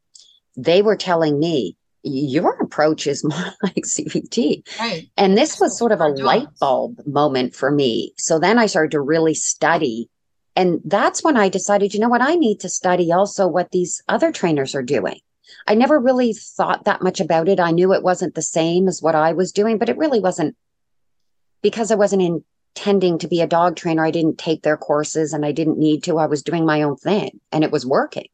they 0.58 0.82
were 0.82 0.96
telling 0.96 1.40
me 1.40 1.78
your 2.02 2.54
approach 2.62 3.06
is 3.06 3.24
more 3.24 3.54
like 3.62 3.84
CBT. 3.86 4.68
Right. 4.80 5.08
And 5.18 5.38
this 5.38 5.60
was 5.60 5.78
sort 5.78 5.92
of 5.92 6.02
a 6.02 6.08
light 6.08 6.48
bulb 6.60 7.00
moment 7.06 7.56
for 7.56 7.70
me. 7.70 8.14
So 8.18 8.40
then 8.40 8.58
I 8.58 8.66
started 8.66 8.92
to 8.92 9.02
really 9.02 9.36
study. 9.36 10.10
And 10.56 10.82
that's 10.84 11.24
when 11.24 11.38
I 11.38 11.48
decided, 11.50 11.94
you 11.94 12.00
know 12.00 12.10
what, 12.10 12.22
I 12.22 12.36
need 12.36 12.62
to 12.62 12.70
study 12.70 13.12
also 13.12 13.48
what 13.48 13.72
these 13.72 14.02
other 14.08 14.32
trainers 14.32 14.74
are 14.74 14.84
doing. 14.84 15.20
I 15.68 15.76
never 15.76 16.00
really 16.00 16.34
thought 16.34 16.86
that 16.86 17.04
much 17.04 17.20
about 17.20 17.50
it. 17.50 17.60
I 17.60 17.72
knew 17.72 17.94
it 17.94 18.04
wasn't 18.04 18.34
the 18.34 18.42
same 18.42 18.88
as 18.88 19.02
what 19.02 19.14
I 19.14 19.34
was 19.34 19.52
doing, 19.52 19.78
but 19.78 19.90
it 19.90 19.98
really 19.98 20.20
wasn't 20.20 20.56
because 21.62 21.92
I 21.92 21.96
wasn't 21.96 22.24
in 22.24 22.44
tending 22.76 23.18
to 23.20 23.28
be 23.28 23.42
a 23.42 23.48
dog 23.48 23.76
trainer. 23.76 24.06
I 24.06 24.12
didn't 24.12 24.38
take 24.38 24.62
their 24.62 24.78
courses 24.78 25.34
and 25.34 25.46
I 25.46 25.52
didn't 25.52 25.80
need 25.80 26.04
to. 26.04 26.18
I 26.18 26.28
was 26.28 26.44
doing 26.44 26.66
my 26.66 26.82
own 26.84 26.98
thing 26.98 27.40
and 27.52 27.64
it 27.64 27.72
was 27.72 27.86
working. 27.86 28.28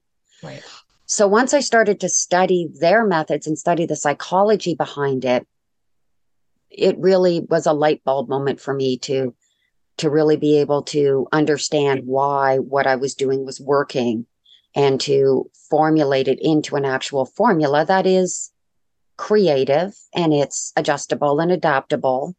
Right. 0.44 0.64
So 1.06 1.28
once 1.28 1.54
I 1.54 1.60
started 1.60 2.00
to 2.02 2.10
study 2.10 2.70
their 2.80 3.06
methods 3.06 3.46
and 3.46 3.58
study 3.58 3.86
the 3.86 3.96
psychology 3.96 4.76
behind 4.76 5.26
it, 5.26 5.48
it 6.70 6.98
really 6.98 7.42
was 7.42 7.66
a 7.66 7.74
light 7.74 8.04
bulb 8.04 8.30
moment 8.30 8.60
for 8.60 8.74
me 8.74 8.98
to 9.00 9.36
to 9.98 10.10
really 10.10 10.38
be 10.38 10.58
able 10.60 10.82
to 10.82 11.28
understand 11.32 12.04
why 12.06 12.58
what 12.58 12.88
I 12.88 12.96
was 12.96 13.14
doing 13.14 13.46
was 13.46 13.60
working 13.60 14.26
and 14.74 15.00
to 15.02 15.50
formulate 15.70 16.28
it 16.28 16.40
into 16.42 16.76
an 16.76 16.86
actual 16.86 17.26
formula 17.26 17.86
that 17.86 18.08
is 18.08 18.52
creative 19.18 19.94
and 20.16 20.34
it's 20.34 20.72
adjustable 20.76 21.40
and 21.40 21.52
adaptable 21.52 22.36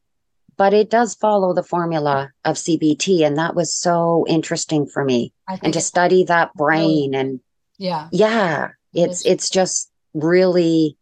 but 0.63 0.73
it 0.73 0.91
does 0.91 1.17
follow 1.17 1.53
the 1.53 1.65
formula 1.65 2.31
of 2.45 2.55
CBT. 2.55 3.27
And 3.27 3.37
that 3.37 3.57
was 3.57 3.75
so 3.75 4.25
interesting 4.29 4.87
for 4.87 5.05
me. 5.05 5.33
And 5.61 5.73
to 5.73 5.81
study 5.81 6.23
that 6.27 6.55
brain 6.55 7.17
and 7.17 7.41
yeah. 7.79 8.09
Yeah. 8.13 8.69
It's 8.95 9.27
it's 9.27 9.51
just 9.51 9.91
really 10.15 10.97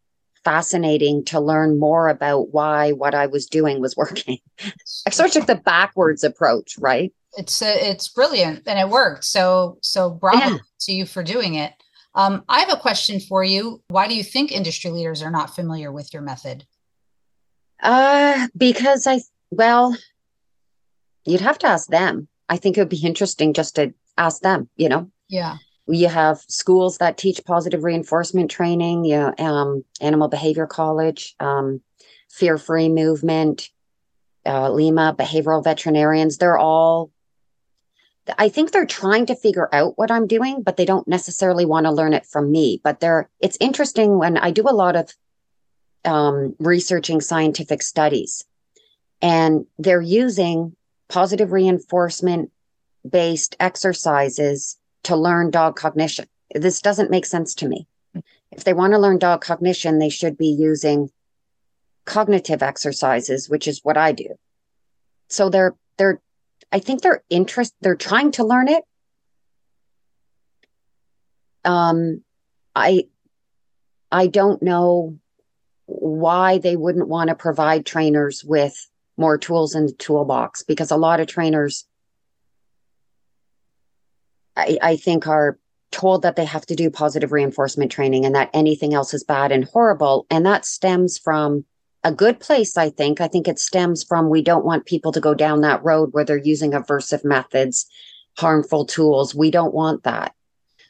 fascinating 0.46 1.26
to 1.26 1.40
learn 1.40 1.78
more 1.78 2.08
about 2.08 2.54
why 2.54 2.92
what 2.92 3.14
I 3.14 3.26
was 3.26 3.44
doing 3.44 3.82
was 3.82 3.94
working. 3.98 4.38
I 5.06 5.10
sort 5.10 5.28
of 5.28 5.34
took 5.34 5.46
the 5.46 5.62
backwards 5.62 6.24
approach, 6.24 6.76
right? 6.78 7.12
It's 7.36 7.60
uh, 7.60 7.76
it's 7.76 8.08
brilliant 8.08 8.62
and 8.66 8.78
it 8.78 8.88
worked. 8.88 9.24
So 9.24 9.76
so 9.82 10.08
bravo 10.08 10.38
yeah. 10.38 10.58
to 10.86 10.92
you 10.92 11.04
for 11.04 11.22
doing 11.22 11.56
it. 11.56 11.74
Um, 12.14 12.44
I 12.48 12.60
have 12.60 12.72
a 12.72 12.80
question 12.80 13.20
for 13.20 13.44
you. 13.44 13.82
Why 13.88 14.08
do 14.08 14.14
you 14.14 14.24
think 14.24 14.52
industry 14.52 14.90
leaders 14.90 15.20
are 15.20 15.30
not 15.30 15.54
familiar 15.54 15.92
with 15.92 16.14
your 16.14 16.22
method? 16.22 16.64
Uh, 17.82 18.48
because 18.56 19.06
I 19.06 19.20
well, 19.50 19.96
you'd 21.24 21.40
have 21.40 21.58
to 21.58 21.66
ask 21.66 21.88
them. 21.88 22.28
I 22.48 22.56
think 22.56 22.76
it 22.76 22.80
would 22.80 22.88
be 22.88 23.04
interesting 23.04 23.52
just 23.52 23.76
to 23.76 23.94
ask 24.16 24.42
them, 24.42 24.68
you 24.76 24.88
know? 24.88 25.10
Yeah. 25.28 25.58
You 25.86 26.08
have 26.08 26.38
schools 26.48 26.98
that 26.98 27.16
teach 27.16 27.44
positive 27.44 27.84
reinforcement 27.84 28.50
training, 28.50 29.04
you 29.04 29.16
know, 29.16 29.34
um, 29.38 29.84
Animal 30.00 30.28
Behavior 30.28 30.66
College, 30.66 31.34
um, 31.40 31.80
Fear 32.30 32.58
Free 32.58 32.88
Movement, 32.88 33.68
uh, 34.46 34.70
Lima, 34.70 35.14
Behavioral 35.18 35.64
Veterinarians. 35.64 36.38
They're 36.38 36.58
all, 36.58 37.10
I 38.38 38.48
think 38.48 38.70
they're 38.70 38.86
trying 38.86 39.26
to 39.26 39.34
figure 39.34 39.68
out 39.72 39.98
what 39.98 40.10
I'm 40.10 40.26
doing, 40.28 40.62
but 40.62 40.76
they 40.76 40.84
don't 40.84 41.08
necessarily 41.08 41.66
want 41.66 41.86
to 41.86 41.92
learn 41.92 42.12
it 42.12 42.26
from 42.26 42.52
me. 42.52 42.80
But 42.82 43.00
they're, 43.00 43.28
it's 43.40 43.58
interesting 43.60 44.18
when 44.18 44.36
I 44.36 44.52
do 44.52 44.62
a 44.68 44.74
lot 44.74 44.94
of 44.94 45.12
um, 46.04 46.54
researching 46.58 47.20
scientific 47.20 47.82
studies 47.82 48.44
and 49.22 49.66
they're 49.78 50.00
using 50.00 50.74
positive 51.09 51.52
reinforcement 51.52 52.50
based 53.09 53.56
exercises 53.61 54.78
to 55.04 55.16
learn 55.16 55.50
dog 55.50 55.76
cognition. 55.76 56.26
This 56.54 56.80
doesn't 56.80 57.11
make 57.11 57.26
sense 57.26 57.54
to 57.56 57.68
me. 57.68 57.87
If 58.52 58.64
they 58.64 58.72
want 58.72 58.92
to 58.92 58.98
learn 58.98 59.18
dog 59.18 59.40
cognition, 59.40 59.98
they 59.98 60.09
should 60.09 60.37
be 60.37 60.48
using 60.48 61.11
cognitive 62.04 62.62
exercises, 62.62 63.48
which 63.48 63.68
is 63.68 63.80
what 63.85 63.96
I 63.96 64.12
do. 64.12 64.35
So 65.28 65.48
they're 65.48 65.74
they're 65.96 66.20
I 66.72 66.80
think 66.80 67.02
they're 67.02 67.22
interest 67.30 67.74
they're 67.80 67.94
trying 67.94 68.33
to 68.33 68.44
learn 68.44 68.68
it. 68.68 68.85
Um 71.64 72.22
I 72.74 73.04
I 74.11 74.26
don't 74.26 74.62
know 74.62 75.18
why 75.87 76.59
they 76.59 76.76
wouldn't 76.76 77.09
want 77.09 77.28
to 77.28 77.35
provide 77.35 77.87
trainers 77.87 78.44
with 78.44 78.89
more 79.20 79.38
tools 79.38 79.74
in 79.74 79.87
the 79.87 79.92
toolbox 79.92 80.64
because 80.64 80.90
a 80.90 80.96
lot 80.96 81.20
of 81.20 81.26
trainers 81.28 81.87
I, 84.56 84.78
I 84.83 84.96
think 84.96 85.26
are 85.26 85.59
told 85.90 86.22
that 86.22 86.37
they 86.37 86.44
have 86.44 86.66
to 86.66 86.76
do 86.76 86.90
positive 86.90 87.33
reinforcement 87.33 87.90
training 87.90 88.24
and 88.24 88.35
that 88.35 88.50
anything 88.52 88.94
else 88.94 89.12
is 89.14 89.24
bad 89.24 89.52
and 89.52 89.64
horrible. 89.64 90.26
And 90.30 90.46
that 90.46 90.64
stems 90.64 91.18
from 91.18 91.64
a 92.04 92.12
good 92.12 92.40
place, 92.40 92.76
I 92.76 92.90
think. 92.90 93.20
I 93.20 93.28
think 93.28 93.48
it 93.48 93.59
stems 93.59 94.04
from 94.04 94.28
we 94.28 94.42
don't 94.42 94.64
want 94.64 94.87
people 94.87 95.12
to 95.12 95.20
go 95.20 95.35
down 95.35 95.61
that 95.61 95.85
road 95.85 96.11
where 96.12 96.24
they're 96.24 96.37
using 96.37 96.72
aversive 96.72 97.24
methods, 97.24 97.87
harmful 98.38 98.87
tools. 98.87 99.35
We 99.35 99.50
don't 99.50 99.74
want 99.74 100.04
that. 100.04 100.35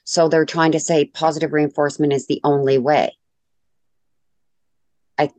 So 0.05 0.29
they're 0.29 0.45
trying 0.45 0.73
to 0.73 0.81
say 0.81 1.07
positive 1.07 1.53
reinforcement 1.53 2.13
is 2.13 2.27
the 2.27 2.41
only 2.45 2.79
way. 2.79 3.17
I 5.19 5.31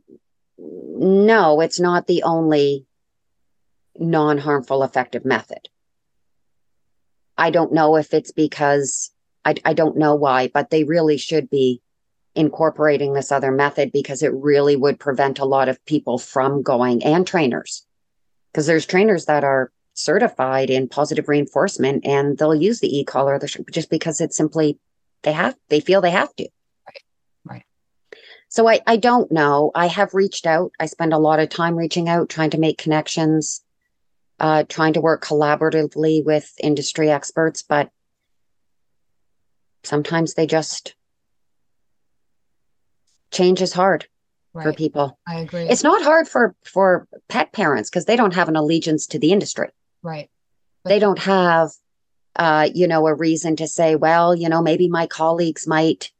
no, 0.62 1.60
it's 1.60 1.80
not 1.80 2.06
the 2.06 2.22
only 2.22 2.86
non 3.98 4.38
harmful 4.38 4.82
effective 4.82 5.24
method. 5.24 5.68
I 7.36 7.50
don't 7.50 7.72
know 7.72 7.96
if 7.96 8.14
it's 8.14 8.32
because 8.32 9.10
I, 9.44 9.54
I 9.64 9.72
don't 9.72 9.96
know 9.96 10.14
why, 10.14 10.48
but 10.52 10.70
they 10.70 10.84
really 10.84 11.18
should 11.18 11.50
be 11.50 11.80
incorporating 12.34 13.12
this 13.12 13.32
other 13.32 13.50
method 13.50 13.92
because 13.92 14.22
it 14.22 14.32
really 14.32 14.76
would 14.76 14.98
prevent 14.98 15.38
a 15.38 15.44
lot 15.44 15.68
of 15.68 15.84
people 15.84 16.18
from 16.18 16.62
going 16.62 17.02
and 17.02 17.26
trainers. 17.26 17.84
Because 18.52 18.66
there's 18.66 18.86
trainers 18.86 19.26
that 19.26 19.44
are 19.44 19.72
certified 19.94 20.70
in 20.70 20.88
positive 20.88 21.28
reinforcement 21.28 22.06
and 22.06 22.38
they'll 22.38 22.54
use 22.54 22.80
the 22.80 22.98
e-collar 22.98 23.38
just 23.70 23.90
because 23.90 24.20
it's 24.20 24.36
simply 24.36 24.78
they 25.22 25.32
have 25.32 25.54
they 25.68 25.80
feel 25.80 26.00
they 26.00 26.10
have 26.10 26.34
to. 26.36 26.48
So 28.52 28.68
I, 28.68 28.80
I 28.86 28.98
don't 28.98 29.32
know. 29.32 29.70
I 29.74 29.86
have 29.86 30.12
reached 30.12 30.46
out. 30.46 30.72
I 30.78 30.84
spend 30.84 31.14
a 31.14 31.18
lot 31.18 31.40
of 31.40 31.48
time 31.48 31.74
reaching 31.74 32.06
out, 32.06 32.28
trying 32.28 32.50
to 32.50 32.60
make 32.60 32.76
connections, 32.76 33.62
uh, 34.38 34.64
trying 34.68 34.92
to 34.92 35.00
work 35.00 35.24
collaboratively 35.24 36.22
with 36.22 36.52
industry 36.62 37.10
experts. 37.10 37.62
But 37.62 37.88
sometimes 39.84 40.34
they 40.34 40.46
just 40.46 40.94
change 43.30 43.62
is 43.62 43.72
hard 43.72 44.06
right. 44.52 44.64
for 44.64 44.74
people. 44.74 45.18
I 45.26 45.40
agree. 45.40 45.62
It's 45.62 45.82
not 45.82 46.02
hard 46.02 46.28
for 46.28 46.54
for 46.62 47.08
pet 47.30 47.52
parents 47.52 47.88
because 47.88 48.04
they 48.04 48.16
don't 48.16 48.34
have 48.34 48.50
an 48.50 48.56
allegiance 48.56 49.06
to 49.06 49.18
the 49.18 49.32
industry. 49.32 49.68
Right. 50.02 50.28
But 50.84 50.90
they 50.90 50.98
don't 50.98 51.20
have 51.20 51.70
uh, 52.36 52.68
you 52.74 52.86
know, 52.86 53.06
a 53.06 53.14
reason 53.14 53.56
to 53.56 53.66
say, 53.66 53.96
well, 53.96 54.34
you 54.34 54.50
know, 54.50 54.60
maybe 54.60 54.88
my 54.88 55.06
colleagues 55.06 55.66
might 55.66 56.10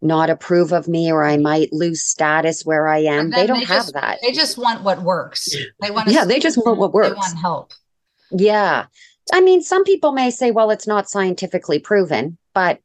not 0.00 0.30
approve 0.30 0.72
of 0.72 0.88
me 0.88 1.10
or 1.10 1.24
I 1.24 1.36
might 1.36 1.72
lose 1.72 2.02
status 2.02 2.64
where 2.64 2.86
I 2.86 2.98
am. 2.98 3.30
They 3.30 3.46
don't 3.46 3.60
they 3.60 3.64
have 3.64 3.84
just, 3.84 3.94
that. 3.94 4.18
They 4.22 4.32
just 4.32 4.56
want 4.56 4.82
what 4.82 5.02
works. 5.02 5.54
They 5.80 5.90
want 5.90 6.08
Yeah, 6.08 6.24
they 6.24 6.38
just 6.38 6.56
want 6.56 6.78
what 6.78 6.92
works. 6.92 7.08
They 7.08 7.14
want 7.14 7.38
help. 7.38 7.72
Yeah. 8.30 8.86
I 9.32 9.40
mean, 9.40 9.62
some 9.62 9.84
people 9.84 10.12
may 10.12 10.30
say, 10.30 10.50
well, 10.50 10.70
it's 10.70 10.86
not 10.86 11.08
scientifically 11.08 11.78
proven, 11.78 12.38
but 12.54 12.80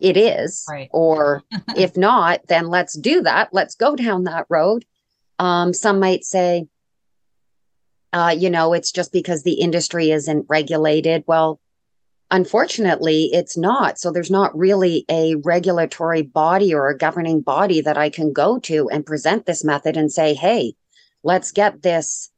it 0.00 0.16
is. 0.16 0.64
Right. 0.68 0.88
Or 0.92 1.42
if 1.76 1.96
not, 1.96 2.40
then 2.48 2.68
let's 2.68 2.96
do 2.96 3.22
that. 3.22 3.50
Let's 3.52 3.74
go 3.74 3.94
down 3.94 4.24
that 4.24 4.46
road. 4.48 4.84
Um, 5.38 5.72
some 5.74 6.00
might 6.00 6.24
say, 6.24 6.66
uh, 8.12 8.34
you 8.36 8.50
know, 8.50 8.72
it's 8.72 8.92
just 8.92 9.12
because 9.12 9.42
the 9.42 9.54
industry 9.54 10.10
isn't 10.10 10.46
regulated. 10.48 11.24
Well, 11.26 11.60
unfortunately, 12.32 13.28
it's 13.32 13.56
not. 13.56 13.98
So 13.98 14.10
there's 14.10 14.30
not 14.30 14.56
really 14.56 15.04
a 15.08 15.36
regulatory 15.36 16.22
body 16.22 16.74
or 16.74 16.88
a 16.88 16.96
governing 16.96 17.42
body 17.42 17.82
that 17.82 17.98
I 17.98 18.08
can 18.08 18.32
go 18.32 18.58
to 18.60 18.88
and 18.88 19.06
present 19.06 19.44
this 19.44 19.62
method 19.62 19.96
and 19.96 20.10
say, 20.10 20.34
hey, 20.34 20.74
let's 21.22 21.52
get 21.52 21.82
this 21.82 22.32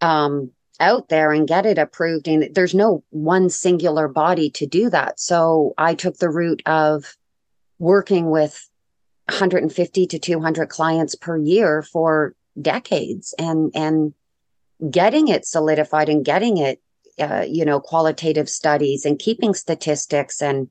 um, 0.00 0.50
out 0.80 1.10
there 1.10 1.30
and 1.30 1.46
get 1.46 1.66
it 1.66 1.76
approved. 1.78 2.26
And 2.26 2.54
there's 2.54 2.74
no 2.74 3.04
one 3.10 3.50
singular 3.50 4.08
body 4.08 4.50
to 4.52 4.66
do 4.66 4.88
that. 4.90 5.20
So 5.20 5.74
I 5.76 5.94
took 5.94 6.16
the 6.16 6.30
route 6.30 6.62
of 6.64 7.16
working 7.78 8.30
with 8.30 8.66
150 9.26 10.06
to 10.06 10.18
200 10.18 10.68
clients 10.70 11.14
per 11.14 11.36
year 11.36 11.82
for 11.82 12.34
decades 12.60 13.34
and 13.38 13.70
and 13.74 14.14
getting 14.90 15.28
it 15.28 15.46
solidified 15.46 16.08
and 16.08 16.24
getting 16.24 16.56
it 16.56 16.80
uh, 17.20 17.44
you 17.48 17.64
know 17.64 17.80
qualitative 17.80 18.48
studies 18.48 19.04
and 19.04 19.18
keeping 19.18 19.54
statistics 19.54 20.42
and 20.42 20.68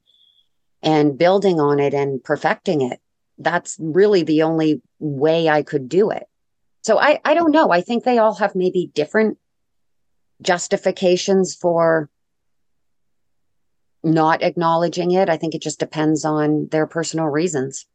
and 0.81 1.17
building 1.17 1.59
on 1.59 1.79
it 1.79 1.93
and 1.93 2.23
perfecting 2.23 2.81
it 2.81 2.99
that's 3.39 3.77
really 3.79 4.23
the 4.23 4.41
only 4.41 4.81
way 4.99 5.49
i 5.49 5.61
could 5.61 5.87
do 5.89 6.09
it 6.09 6.27
so 6.81 6.97
i 6.99 7.19
i 7.25 7.33
don't 7.33 7.51
know 7.51 7.71
i 7.71 7.81
think 7.81 8.03
they 8.03 8.17
all 8.17 8.35
have 8.35 8.55
maybe 8.55 8.91
different 8.93 9.37
justifications 10.41 11.55
for 11.55 12.09
not 14.03 14.41
acknowledging 14.41 15.11
it. 15.11 15.29
I 15.29 15.37
think 15.37 15.55
it 15.55 15.61
just 15.61 15.79
depends 15.79 16.25
on 16.25 16.67
their 16.71 16.87
personal 16.87 17.25
reasons. 17.27 17.85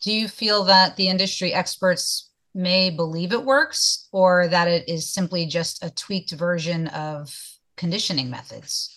Do 0.00 0.12
you 0.12 0.28
feel 0.28 0.64
that 0.64 0.96
the 0.96 1.08
industry 1.08 1.52
experts 1.52 2.30
may 2.54 2.90
believe 2.90 3.32
it 3.32 3.44
works 3.44 4.08
or 4.12 4.48
that 4.48 4.68
it 4.68 4.88
is 4.88 5.12
simply 5.12 5.46
just 5.46 5.84
a 5.84 5.90
tweaked 5.90 6.32
version 6.32 6.88
of 6.88 7.57
conditioning 7.78 8.28
methods? 8.28 8.94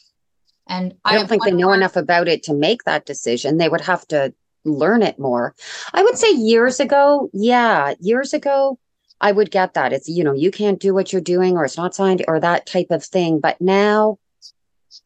And 0.68 0.96
I 1.06 1.16
don't 1.16 1.28
think 1.28 1.44
they 1.44 1.52
know 1.52 1.68
more- 1.68 1.76
enough 1.76 1.96
about 1.96 2.28
it 2.28 2.44
to 2.44 2.54
make 2.54 2.84
that 2.84 3.06
decision. 3.06 3.58
They 3.58 3.70
would 3.70 3.82
have 3.82 4.08
to 4.08 4.34
learn 4.64 5.02
it 5.02 5.18
more. 5.18 5.56
I 5.94 6.04
would 6.04 6.18
say 6.18 6.32
years 6.32 6.80
ago, 6.80 7.30
yeah, 7.34 7.94
years 8.00 8.34
ago, 8.34 8.78
I 9.20 9.32
would 9.32 9.52
get 9.52 9.74
that. 9.76 9.94
It's, 9.94 10.10
you 10.10 10.24
know, 10.24 10.34
you 10.34 10.52
can't 10.52 10.80
do 10.80 10.94
what 10.94 11.12
you're 11.12 11.22
doing 11.22 11.56
or 11.56 11.66
it's 11.66 11.78
not 11.78 11.96
signed 11.96 12.24
or 12.28 12.40
that 12.40 12.66
type 12.66 12.88
of 12.90 13.04
thing. 13.04 13.40
But 13.40 13.62
now 13.62 14.18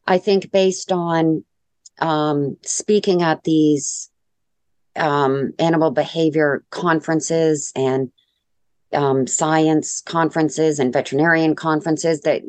I 0.08 0.18
think 0.18 0.52
based 0.52 0.92
on 0.92 1.44
um, 2.00 2.58
speaking 2.64 3.22
at 3.22 3.44
these 3.44 4.10
um, 4.96 5.54
animal 5.60 5.92
behavior 5.92 6.64
conferences 6.70 7.72
and 7.76 8.12
um, 8.94 9.28
science 9.28 10.02
conferences 10.02 10.80
and 10.80 10.94
veterinarian 10.94 11.56
conferences 11.56 12.22
that 12.22 12.42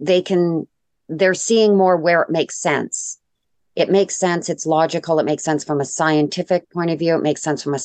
they 0.00 0.22
can, 0.22 0.66
they're 1.18 1.34
seeing 1.34 1.76
more 1.76 1.96
where 1.96 2.22
it 2.22 2.30
makes 2.30 2.56
sense. 2.58 3.18
It 3.74 3.90
makes 3.90 4.16
sense. 4.16 4.48
It's 4.48 4.66
logical. 4.66 5.18
It 5.18 5.24
makes 5.24 5.44
sense 5.44 5.64
from 5.64 5.80
a 5.80 5.84
scientific 5.84 6.70
point 6.70 6.90
of 6.90 6.98
view. 6.98 7.14
It 7.16 7.22
makes 7.22 7.42
sense 7.42 7.62
from 7.62 7.74
a 7.74 7.80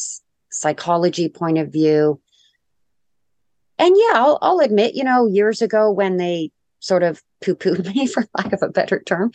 psychology 0.49 1.29
point 1.29 1.57
of 1.57 1.71
view 1.71 2.19
and 3.79 3.95
yeah, 3.97 4.13
I'll, 4.15 4.39
I'll 4.41 4.59
admit, 4.59 4.95
you 4.95 5.03
know, 5.03 5.27
years 5.27 5.61
ago 5.61 5.91
when 5.91 6.17
they 6.17 6.51
sort 6.79 7.03
of 7.03 7.21
poo 7.41 7.55
pooed 7.55 7.85
me, 7.95 8.07
for 8.07 8.25
lack 8.37 8.53
of 8.53 8.63
a 8.63 8.69
better 8.69 8.99
term, 8.99 9.31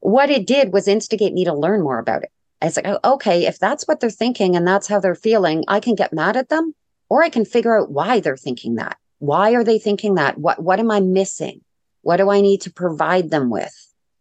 what 0.00 0.30
it 0.30 0.46
did 0.46 0.72
was 0.72 0.88
instigate 0.88 1.32
me 1.32 1.44
to 1.44 1.54
learn 1.54 1.82
more 1.82 1.98
about 1.98 2.22
it. 2.22 2.30
I 2.62 2.66
was 2.66 2.76
like, 2.76 2.86
oh, 2.86 3.14
okay, 3.14 3.46
if 3.46 3.58
that's 3.58 3.84
what 3.84 4.00
they're 4.00 4.10
thinking 4.10 4.56
and 4.56 4.66
that's 4.66 4.86
how 4.86 5.00
they're 5.00 5.14
feeling, 5.14 5.64
I 5.68 5.80
can 5.80 5.94
get 5.94 6.12
mad 6.12 6.36
at 6.36 6.48
them 6.48 6.74
or 7.08 7.22
I 7.22 7.28
can 7.28 7.44
figure 7.44 7.78
out 7.78 7.90
why 7.90 8.20
they're 8.20 8.36
thinking 8.36 8.76
that. 8.76 8.96
Why 9.18 9.52
are 9.52 9.64
they 9.64 9.78
thinking 9.78 10.14
that? 10.14 10.38
What 10.38 10.62
what 10.62 10.80
am 10.80 10.90
I 10.90 11.00
missing? 11.00 11.60
What 12.04 12.18
do 12.18 12.30
I 12.30 12.40
need 12.40 12.60
to 12.62 12.72
provide 12.72 13.30
them 13.30 13.50
with? 13.50 13.74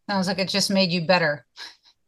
Sounds 0.09 0.27
like 0.27 0.39
it 0.39 0.49
just 0.49 0.69
made 0.69 0.91
you 0.91 1.05
better. 1.05 1.45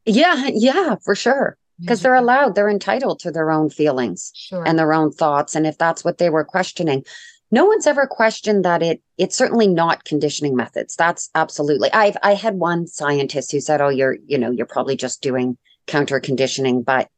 Yeah, 0.05 0.49
yeah, 0.53 0.95
for 1.03 1.15
sure 1.15 1.57
because 1.79 2.01
they're 2.01 2.15
allowed 2.15 2.55
they're 2.55 2.69
entitled 2.69 3.19
to 3.19 3.31
their 3.31 3.51
own 3.51 3.69
feelings 3.69 4.31
sure. 4.35 4.65
and 4.65 4.77
their 4.77 4.93
own 4.93 5.11
thoughts 5.11 5.55
and 5.55 5.67
if 5.67 5.77
that's 5.77 6.03
what 6.03 6.17
they 6.17 6.29
were 6.29 6.43
questioning 6.43 7.03
no 7.51 7.65
one's 7.65 7.87
ever 7.87 8.07
questioned 8.07 8.63
that 8.63 8.81
it 8.81 9.01
it's 9.17 9.35
certainly 9.35 9.67
not 9.67 10.03
conditioning 10.05 10.55
methods 10.55 10.95
that's 10.95 11.29
absolutely 11.35 11.91
i've 11.93 12.17
i 12.23 12.33
had 12.33 12.55
one 12.55 12.87
scientist 12.87 13.51
who 13.51 13.59
said 13.59 13.81
oh 13.81 13.89
you're 13.89 14.17
you 14.25 14.37
know 14.37 14.51
you're 14.51 14.65
probably 14.65 14.95
just 14.95 15.21
doing 15.21 15.57
counter 15.87 16.19
conditioning 16.19 16.81
but 16.81 17.09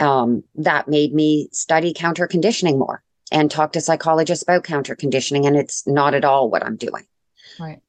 um, 0.00 0.44
that 0.54 0.86
made 0.86 1.12
me 1.12 1.48
study 1.50 1.92
counter 1.92 2.28
conditioning 2.28 2.78
more 2.78 3.02
and 3.32 3.50
talk 3.50 3.72
to 3.72 3.80
psychologists 3.80 4.44
about 4.44 4.62
counter 4.62 4.94
conditioning 4.94 5.44
and 5.44 5.56
it's 5.56 5.86
not 5.86 6.14
at 6.14 6.24
all 6.24 6.50
what 6.50 6.64
i'm 6.64 6.76
doing 6.76 7.04
right 7.58 7.80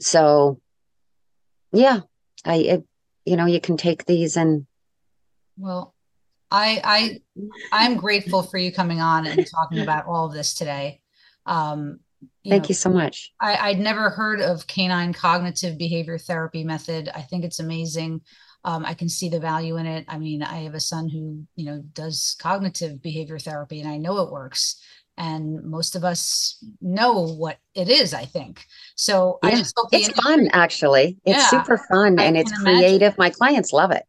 so 0.00 0.60
yeah 1.72 2.00
i 2.44 2.56
it, 2.56 2.84
you 3.24 3.36
know 3.36 3.46
you 3.46 3.60
can 3.60 3.76
take 3.76 4.04
these 4.06 4.36
and 4.36 4.66
well 5.56 5.94
I 6.50 6.80
I 6.84 7.20
I'm 7.72 7.96
grateful 7.96 8.42
for 8.42 8.58
you 8.58 8.72
coming 8.72 9.00
on 9.00 9.26
and 9.26 9.46
talking 9.46 9.80
about 9.80 10.06
all 10.06 10.26
of 10.26 10.32
this 10.32 10.54
today. 10.54 11.00
Um, 11.46 12.00
you 12.42 12.50
Thank 12.50 12.64
know, 12.64 12.68
you 12.68 12.74
so 12.74 12.90
much. 12.90 13.32
I, 13.40 13.56
I'd 13.56 13.78
never 13.78 14.10
heard 14.10 14.40
of 14.40 14.66
canine 14.66 15.12
cognitive 15.12 15.78
behavior 15.78 16.18
therapy 16.18 16.64
method. 16.64 17.08
I 17.14 17.22
think 17.22 17.44
it's 17.44 17.60
amazing. 17.60 18.20
Um, 18.64 18.84
I 18.84 18.92
can 18.92 19.08
see 19.08 19.30
the 19.30 19.40
value 19.40 19.78
in 19.78 19.86
it. 19.86 20.04
I 20.06 20.18
mean, 20.18 20.42
I 20.42 20.64
have 20.64 20.74
a 20.74 20.80
son 20.80 21.08
who, 21.08 21.44
you 21.56 21.64
know, 21.64 21.82
does 21.94 22.36
cognitive 22.38 23.00
behavior 23.00 23.38
therapy 23.38 23.80
and 23.80 23.88
I 23.88 23.96
know 23.96 24.18
it 24.18 24.30
works. 24.30 24.82
And 25.20 25.62
most 25.64 25.96
of 25.96 26.02
us 26.02 26.56
know 26.80 27.12
what 27.12 27.58
it 27.74 27.90
is, 27.90 28.14
I 28.14 28.24
think. 28.24 28.64
So 28.96 29.38
yeah. 29.42 29.50
I 29.50 29.54
just 29.56 29.74
hope 29.76 29.90
it's 29.92 30.08
industry- 30.08 30.22
fun, 30.22 30.48
actually. 30.54 31.18
It's 31.26 31.38
yeah, 31.38 31.48
super 31.48 31.76
fun 31.76 32.18
I 32.18 32.24
and 32.24 32.38
it's 32.38 32.50
creative. 32.50 33.02
Imagine. 33.02 33.14
My 33.18 33.28
clients 33.28 33.70
love 33.70 33.90
it. 33.90 34.04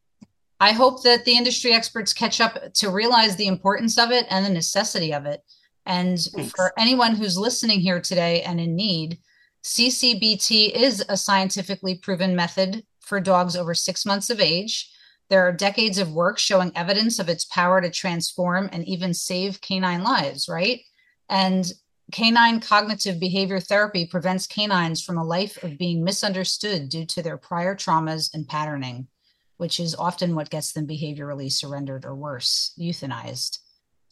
I 0.62 0.72
hope 0.72 1.04
that 1.04 1.26
the 1.26 1.36
industry 1.36 1.74
experts 1.74 2.14
catch 2.14 2.40
up 2.40 2.58
to 2.76 2.90
realize 2.90 3.36
the 3.36 3.48
importance 3.48 3.98
of 3.98 4.12
it 4.12 4.26
and 4.30 4.46
the 4.46 4.50
necessity 4.50 5.14
of 5.14 5.26
it. 5.26 5.42
And 5.86 6.18
Thanks. 6.18 6.54
for 6.56 6.72
anyone 6.78 7.16
who's 7.16 7.38
listening 7.38 7.82
here 7.82 8.00
today 8.00 8.44
and 8.44 8.62
in 8.62 8.74
need, 8.74 9.20
CCBT 9.66 10.72
is 10.72 11.04
a 11.10 11.18
scientifically 11.18 11.96
proven 11.96 12.38
method 12.38 12.86
for 13.02 13.20
dogs 13.20 13.58
over 13.58 13.74
six 13.74 14.06
months 14.06 14.30
of 14.30 14.40
age. 14.40 14.90
There 15.30 15.46
are 15.46 15.52
decades 15.52 15.98
of 15.98 16.14
work 16.14 16.40
showing 16.40 16.72
evidence 16.74 17.20
of 17.20 17.28
its 17.28 17.44
power 17.44 17.82
to 17.82 17.90
transform 17.90 18.70
and 18.72 18.88
even 18.88 19.14
save 19.14 19.60
canine 19.60 20.04
lives, 20.04 20.48
right? 20.48 20.82
And 21.32 21.66
canine 22.12 22.60
cognitive 22.60 23.20
behavior 23.20 23.60
therapy 23.60 24.06
prevents 24.06 24.46
canines 24.46 25.02
from 25.02 25.18
a 25.18 25.24
life 25.24 25.64
of 25.64 25.80
being 25.80 26.04
misunderstood 26.04 26.90
due 26.90 27.06
to 27.08 27.24
their 27.24 27.38
prior 27.38 27.76
traumas 27.76 28.32
and 28.36 28.48
patterning 28.48 29.08
which 29.62 29.80
is 29.80 29.94
often 29.94 30.34
what 30.34 30.50
gets 30.50 30.74
them 30.74 30.88
behaviorally 30.88 31.52
surrendered 31.52 32.04
or 32.04 32.16
worse, 32.16 32.74
euthanized. 32.80 33.60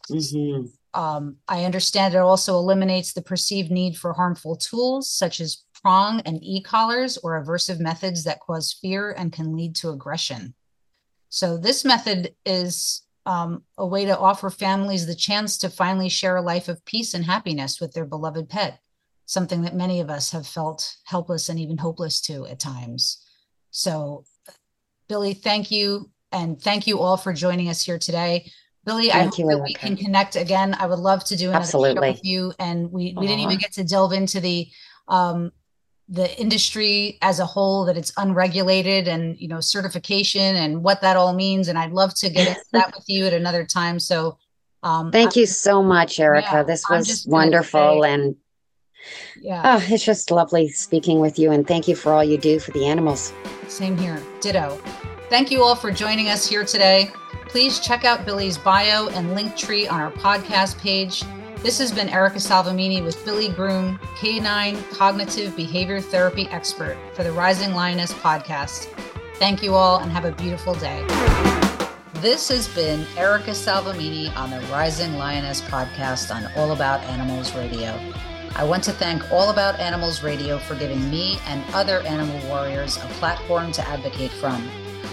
Mm-hmm. 0.08 0.68
Um, 0.94 1.38
I 1.48 1.66
understand 1.66 2.14
it 2.14 2.20
also 2.20 2.60
eliminates 2.60 3.14
the 3.14 3.24
perceived 3.24 3.72
need 3.72 3.98
for 3.98 4.14
harmful 4.14 4.58
tools 4.58 5.10
such 5.10 5.40
as 5.40 5.64
prong 5.82 6.20
and 6.20 6.38
e 6.44 6.62
collars 6.62 7.18
or 7.18 7.44
aversive 7.44 7.80
methods 7.80 8.26
that 8.26 8.42
cause 8.42 8.78
fear 8.80 9.10
and 9.10 9.34
can 9.34 9.56
lead 9.56 9.76
to 9.78 9.90
aggression. 9.90 10.54
So, 11.30 11.58
this 11.58 11.84
method 11.84 12.36
is 12.46 13.02
um, 13.30 13.64
a 13.78 13.86
way 13.86 14.06
to 14.06 14.18
offer 14.18 14.50
families 14.50 15.06
the 15.06 15.14
chance 15.14 15.60
to 15.60 15.70
finally 15.70 16.10
share 16.10 16.36
a 16.36 16.42
life 16.42 16.68
of 16.68 16.84
peace 16.84 17.14
and 17.14 17.24
happiness 17.24 17.80
with 17.80 17.94
their 17.94 18.06
beloved 18.06 18.50
pet, 18.50 18.80
something 19.28 19.62
that 19.62 19.76
many 19.76 20.00
of 20.00 20.10
us 20.10 20.32
have 20.32 20.48
felt 20.48 20.96
helpless 21.04 21.48
and 21.48 21.60
even 21.60 21.78
hopeless 21.78 22.22
to 22.22 22.48
at 22.48 22.60
times. 22.60 23.24
So, 23.70 24.26
Billie, 25.08 25.36
thank 25.36 25.70
you. 25.70 26.10
And 26.32 26.60
thank 26.60 26.88
you 26.88 27.00
all 27.00 27.18
for 27.18 27.32
joining 27.32 27.70
us 27.70 27.86
here 27.86 28.00
today. 28.00 28.52
Billie, 28.84 29.10
thank 29.10 29.16
I 29.16 29.26
hope 29.26 29.38
you, 29.38 29.48
that 29.50 29.62
we 29.62 29.76
can 29.76 29.96
connect 29.96 30.36
again. 30.36 30.76
I 30.80 30.88
would 30.88 30.98
love 30.98 31.24
to 31.26 31.36
do 31.36 31.50
another 31.50 31.66
Absolutely. 31.66 32.08
show 32.08 32.12
with 32.14 32.26
you. 32.26 32.54
And 32.58 32.92
we, 32.92 33.14
we 33.16 33.28
didn't 33.28 33.42
even 33.42 33.60
get 33.60 33.74
to 33.74 33.84
delve 33.84 34.14
into 34.14 34.40
the 34.40 34.68
um, 35.08 35.52
the 36.10 36.40
industry 36.40 37.20
as 37.22 37.40
a 37.40 37.46
whole 37.46 37.86
that 37.86 37.96
it's 37.96 38.12
unregulated 38.18 39.08
and 39.08 39.40
you 39.40 39.48
know 39.48 39.60
certification 39.60 40.56
and 40.56 40.84
what 40.84 41.02
that 41.02 41.16
all 41.16 41.34
means. 41.34 41.68
And 41.68 41.78
i'd 41.78 41.92
love 41.92 42.14
to 42.16 42.30
get 42.30 42.48
into 42.48 42.62
that 42.74 42.94
with 42.96 43.06
you 43.08 43.26
at 43.26 43.34
another 43.34 43.66
time. 43.66 44.00
So 44.00 44.38
um, 44.82 45.12
thank 45.12 45.38
I, 45.38 45.42
you 45.42 45.46
so 45.46 45.84
much 45.84 46.20
erica. 46.20 46.48
Yeah, 46.52 46.64
this 46.64 46.84
was 46.90 47.26
wonderful 47.28 48.04
say, 48.04 48.14
and 48.14 48.36
yeah. 49.42 49.62
Oh, 49.64 49.86
it's 49.94 50.04
just 50.04 50.32
lovely 50.32 50.70
speaking 50.70 51.20
with 51.20 51.38
you 51.38 51.52
and 51.52 51.68
thank 51.68 51.88
you 51.88 51.96
for 51.96 52.12
all 52.12 52.24
you 52.24 52.38
do 52.38 52.60
for 52.60 52.72
the 52.72 52.86
animals. 52.86 53.34
Same 53.68 53.98
here. 53.98 54.22
Ditto. 54.42 54.82
Thank 55.30 55.52
you 55.52 55.64
all 55.64 55.76
for 55.76 55.92
joining 55.92 56.30
us 56.30 56.48
here 56.48 56.66
today. 56.66 57.12
Please 57.48 57.80
check 57.80 58.04
out 58.04 58.26
billie's 58.26 58.58
bio 58.58 59.10
and 59.10 59.36
link 59.36 59.56
tree 59.56 59.88
on 59.88 60.02
our 60.02 60.12
podcast 60.12 60.78
page 60.80 61.24
this 61.62 61.78
has 61.78 61.92
been 61.92 62.08
Erica 62.10 62.38
Salvemini 62.38 63.04
with 63.04 63.24
Billie 63.26 63.50
Groom, 63.50 64.00
Canine 64.18 64.82
Cognitive 64.92 65.56
Behavior 65.56 66.00
Therapy 66.00 66.48
Expert 66.48 66.98
for 67.14 67.24
the 67.24 67.32
Rising 67.32 67.74
Lioness 67.74 68.14
podcast. 68.14 68.86
Thank 69.36 69.62
you 69.62 69.76
all 69.76 70.00
and 70.00 70.12
have 70.12 70.26
a 70.26 70.32
beautiful 70.32 70.74
day. 70.76 71.06
This 72.16 72.48
has 72.50 72.68
been 72.70 73.06
Erica 73.18 73.52
Salvemini 73.52 74.36
on 74.36 74.52
the 74.52 74.60
Rising 74.72 75.16
Lioness 75.16 75.62
podcast 75.62 76.34
on 76.34 76.50
All 76.56 76.72
About 76.72 77.02
Animals 77.04 77.54
Radio. 77.56 77.98
I 78.56 78.64
want 78.64 78.84
to 78.86 78.92
thank 78.92 79.30
All 79.32 79.50
About 79.50 79.80
Animals 79.80 80.24
Radio 80.24 80.58
for 80.60 80.76
giving 80.76 81.10
me 81.10 81.40
and 81.46 81.64
other 81.74 82.00
animal 82.02 82.40
warriors 82.48 82.98
a 82.98 83.08
platform 83.20 83.72
to 83.74 83.88
advocate 83.88 84.32
from. 84.32 84.70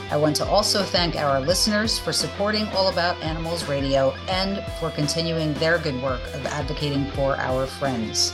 I 0.08 0.16
want 0.16 0.36
to 0.36 0.46
also 0.46 0.84
thank 0.84 1.16
our 1.16 1.40
listeners 1.40 1.98
for 1.98 2.12
supporting 2.12 2.68
All 2.68 2.88
About 2.88 3.20
Animals 3.22 3.68
Radio 3.68 4.12
and 4.28 4.62
for 4.78 4.90
continuing 4.90 5.52
their 5.54 5.78
good 5.78 6.00
work 6.00 6.22
of 6.32 6.46
advocating 6.46 7.10
for 7.10 7.36
our 7.36 7.66
friends. 7.66 8.32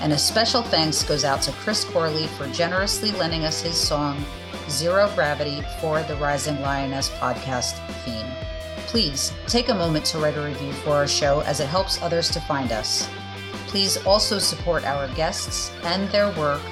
And 0.00 0.12
a 0.12 0.18
special 0.18 0.62
thanks 0.62 1.02
goes 1.02 1.24
out 1.24 1.42
to 1.42 1.52
Chris 1.52 1.84
Corley 1.84 2.28
for 2.28 2.46
generously 2.48 3.10
lending 3.12 3.44
us 3.44 3.60
his 3.60 3.76
song, 3.76 4.24
Zero 4.68 5.10
Gravity, 5.16 5.62
for 5.80 6.00
the 6.04 6.14
Rising 6.16 6.60
Lioness 6.60 7.10
podcast 7.10 7.74
theme. 8.04 8.26
Please 8.86 9.32
take 9.48 9.68
a 9.68 9.74
moment 9.74 10.04
to 10.06 10.18
write 10.18 10.36
a 10.36 10.40
review 10.40 10.72
for 10.72 10.90
our 10.90 11.08
show 11.08 11.40
as 11.40 11.58
it 11.58 11.66
helps 11.66 12.00
others 12.02 12.30
to 12.30 12.40
find 12.40 12.70
us. 12.70 13.08
Please 13.66 13.96
also 14.06 14.38
support 14.38 14.84
our 14.84 15.08
guests 15.14 15.72
and 15.82 16.08
their 16.10 16.30
work, 16.38 16.62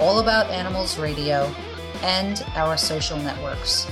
All 0.00 0.18
About 0.18 0.50
Animals 0.50 0.98
Radio 0.98 1.54
and 2.06 2.46
our 2.54 2.76
social 2.76 3.18
networks. 3.18 3.90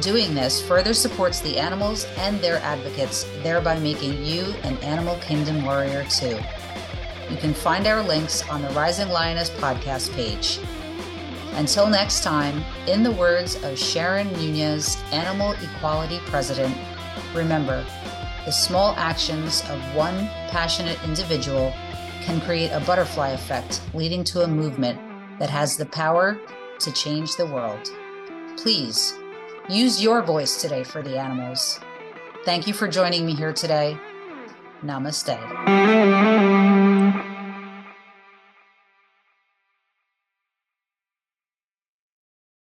Doing 0.00 0.34
this 0.34 0.66
further 0.66 0.94
supports 0.94 1.40
the 1.40 1.58
animals 1.58 2.06
and 2.16 2.40
their 2.40 2.56
advocates, 2.56 3.24
thereby 3.42 3.78
making 3.78 4.24
you 4.24 4.54
an 4.64 4.78
Animal 4.78 5.16
Kingdom 5.16 5.62
warrior 5.62 6.04
too. 6.04 6.38
You 7.30 7.36
can 7.36 7.52
find 7.52 7.86
our 7.86 8.02
links 8.02 8.48
on 8.48 8.62
the 8.62 8.70
Rising 8.70 9.10
Lioness 9.10 9.50
podcast 9.50 10.12
page. 10.14 10.58
Until 11.52 11.86
next 11.86 12.22
time, 12.24 12.64
in 12.88 13.02
the 13.02 13.12
words 13.12 13.62
of 13.62 13.78
Sharon 13.78 14.32
Nunez, 14.32 14.96
Animal 15.12 15.52
Equality 15.52 16.20
President, 16.24 16.74
remember 17.34 17.84
the 18.46 18.50
small 18.50 18.94
actions 18.96 19.60
of 19.68 19.78
one 19.94 20.26
passionate 20.48 20.98
individual 21.04 21.70
can 22.22 22.40
create 22.40 22.70
a 22.70 22.80
butterfly 22.80 23.28
effect, 23.30 23.82
leading 23.92 24.24
to 24.24 24.40
a 24.40 24.48
movement 24.48 24.98
that 25.38 25.50
has 25.50 25.76
the 25.76 25.86
power 25.86 26.40
to 26.84 26.92
change 26.92 27.36
the 27.36 27.46
world. 27.46 27.90
Please 28.56 29.14
use 29.68 30.02
your 30.02 30.22
voice 30.22 30.60
today 30.60 30.84
for 30.84 31.02
the 31.02 31.18
animals. 31.18 31.80
Thank 32.44 32.66
you 32.66 32.74
for 32.74 32.88
joining 32.88 33.24
me 33.24 33.34
here 33.34 33.52
today. 33.52 33.96
Namaste. 34.84 36.51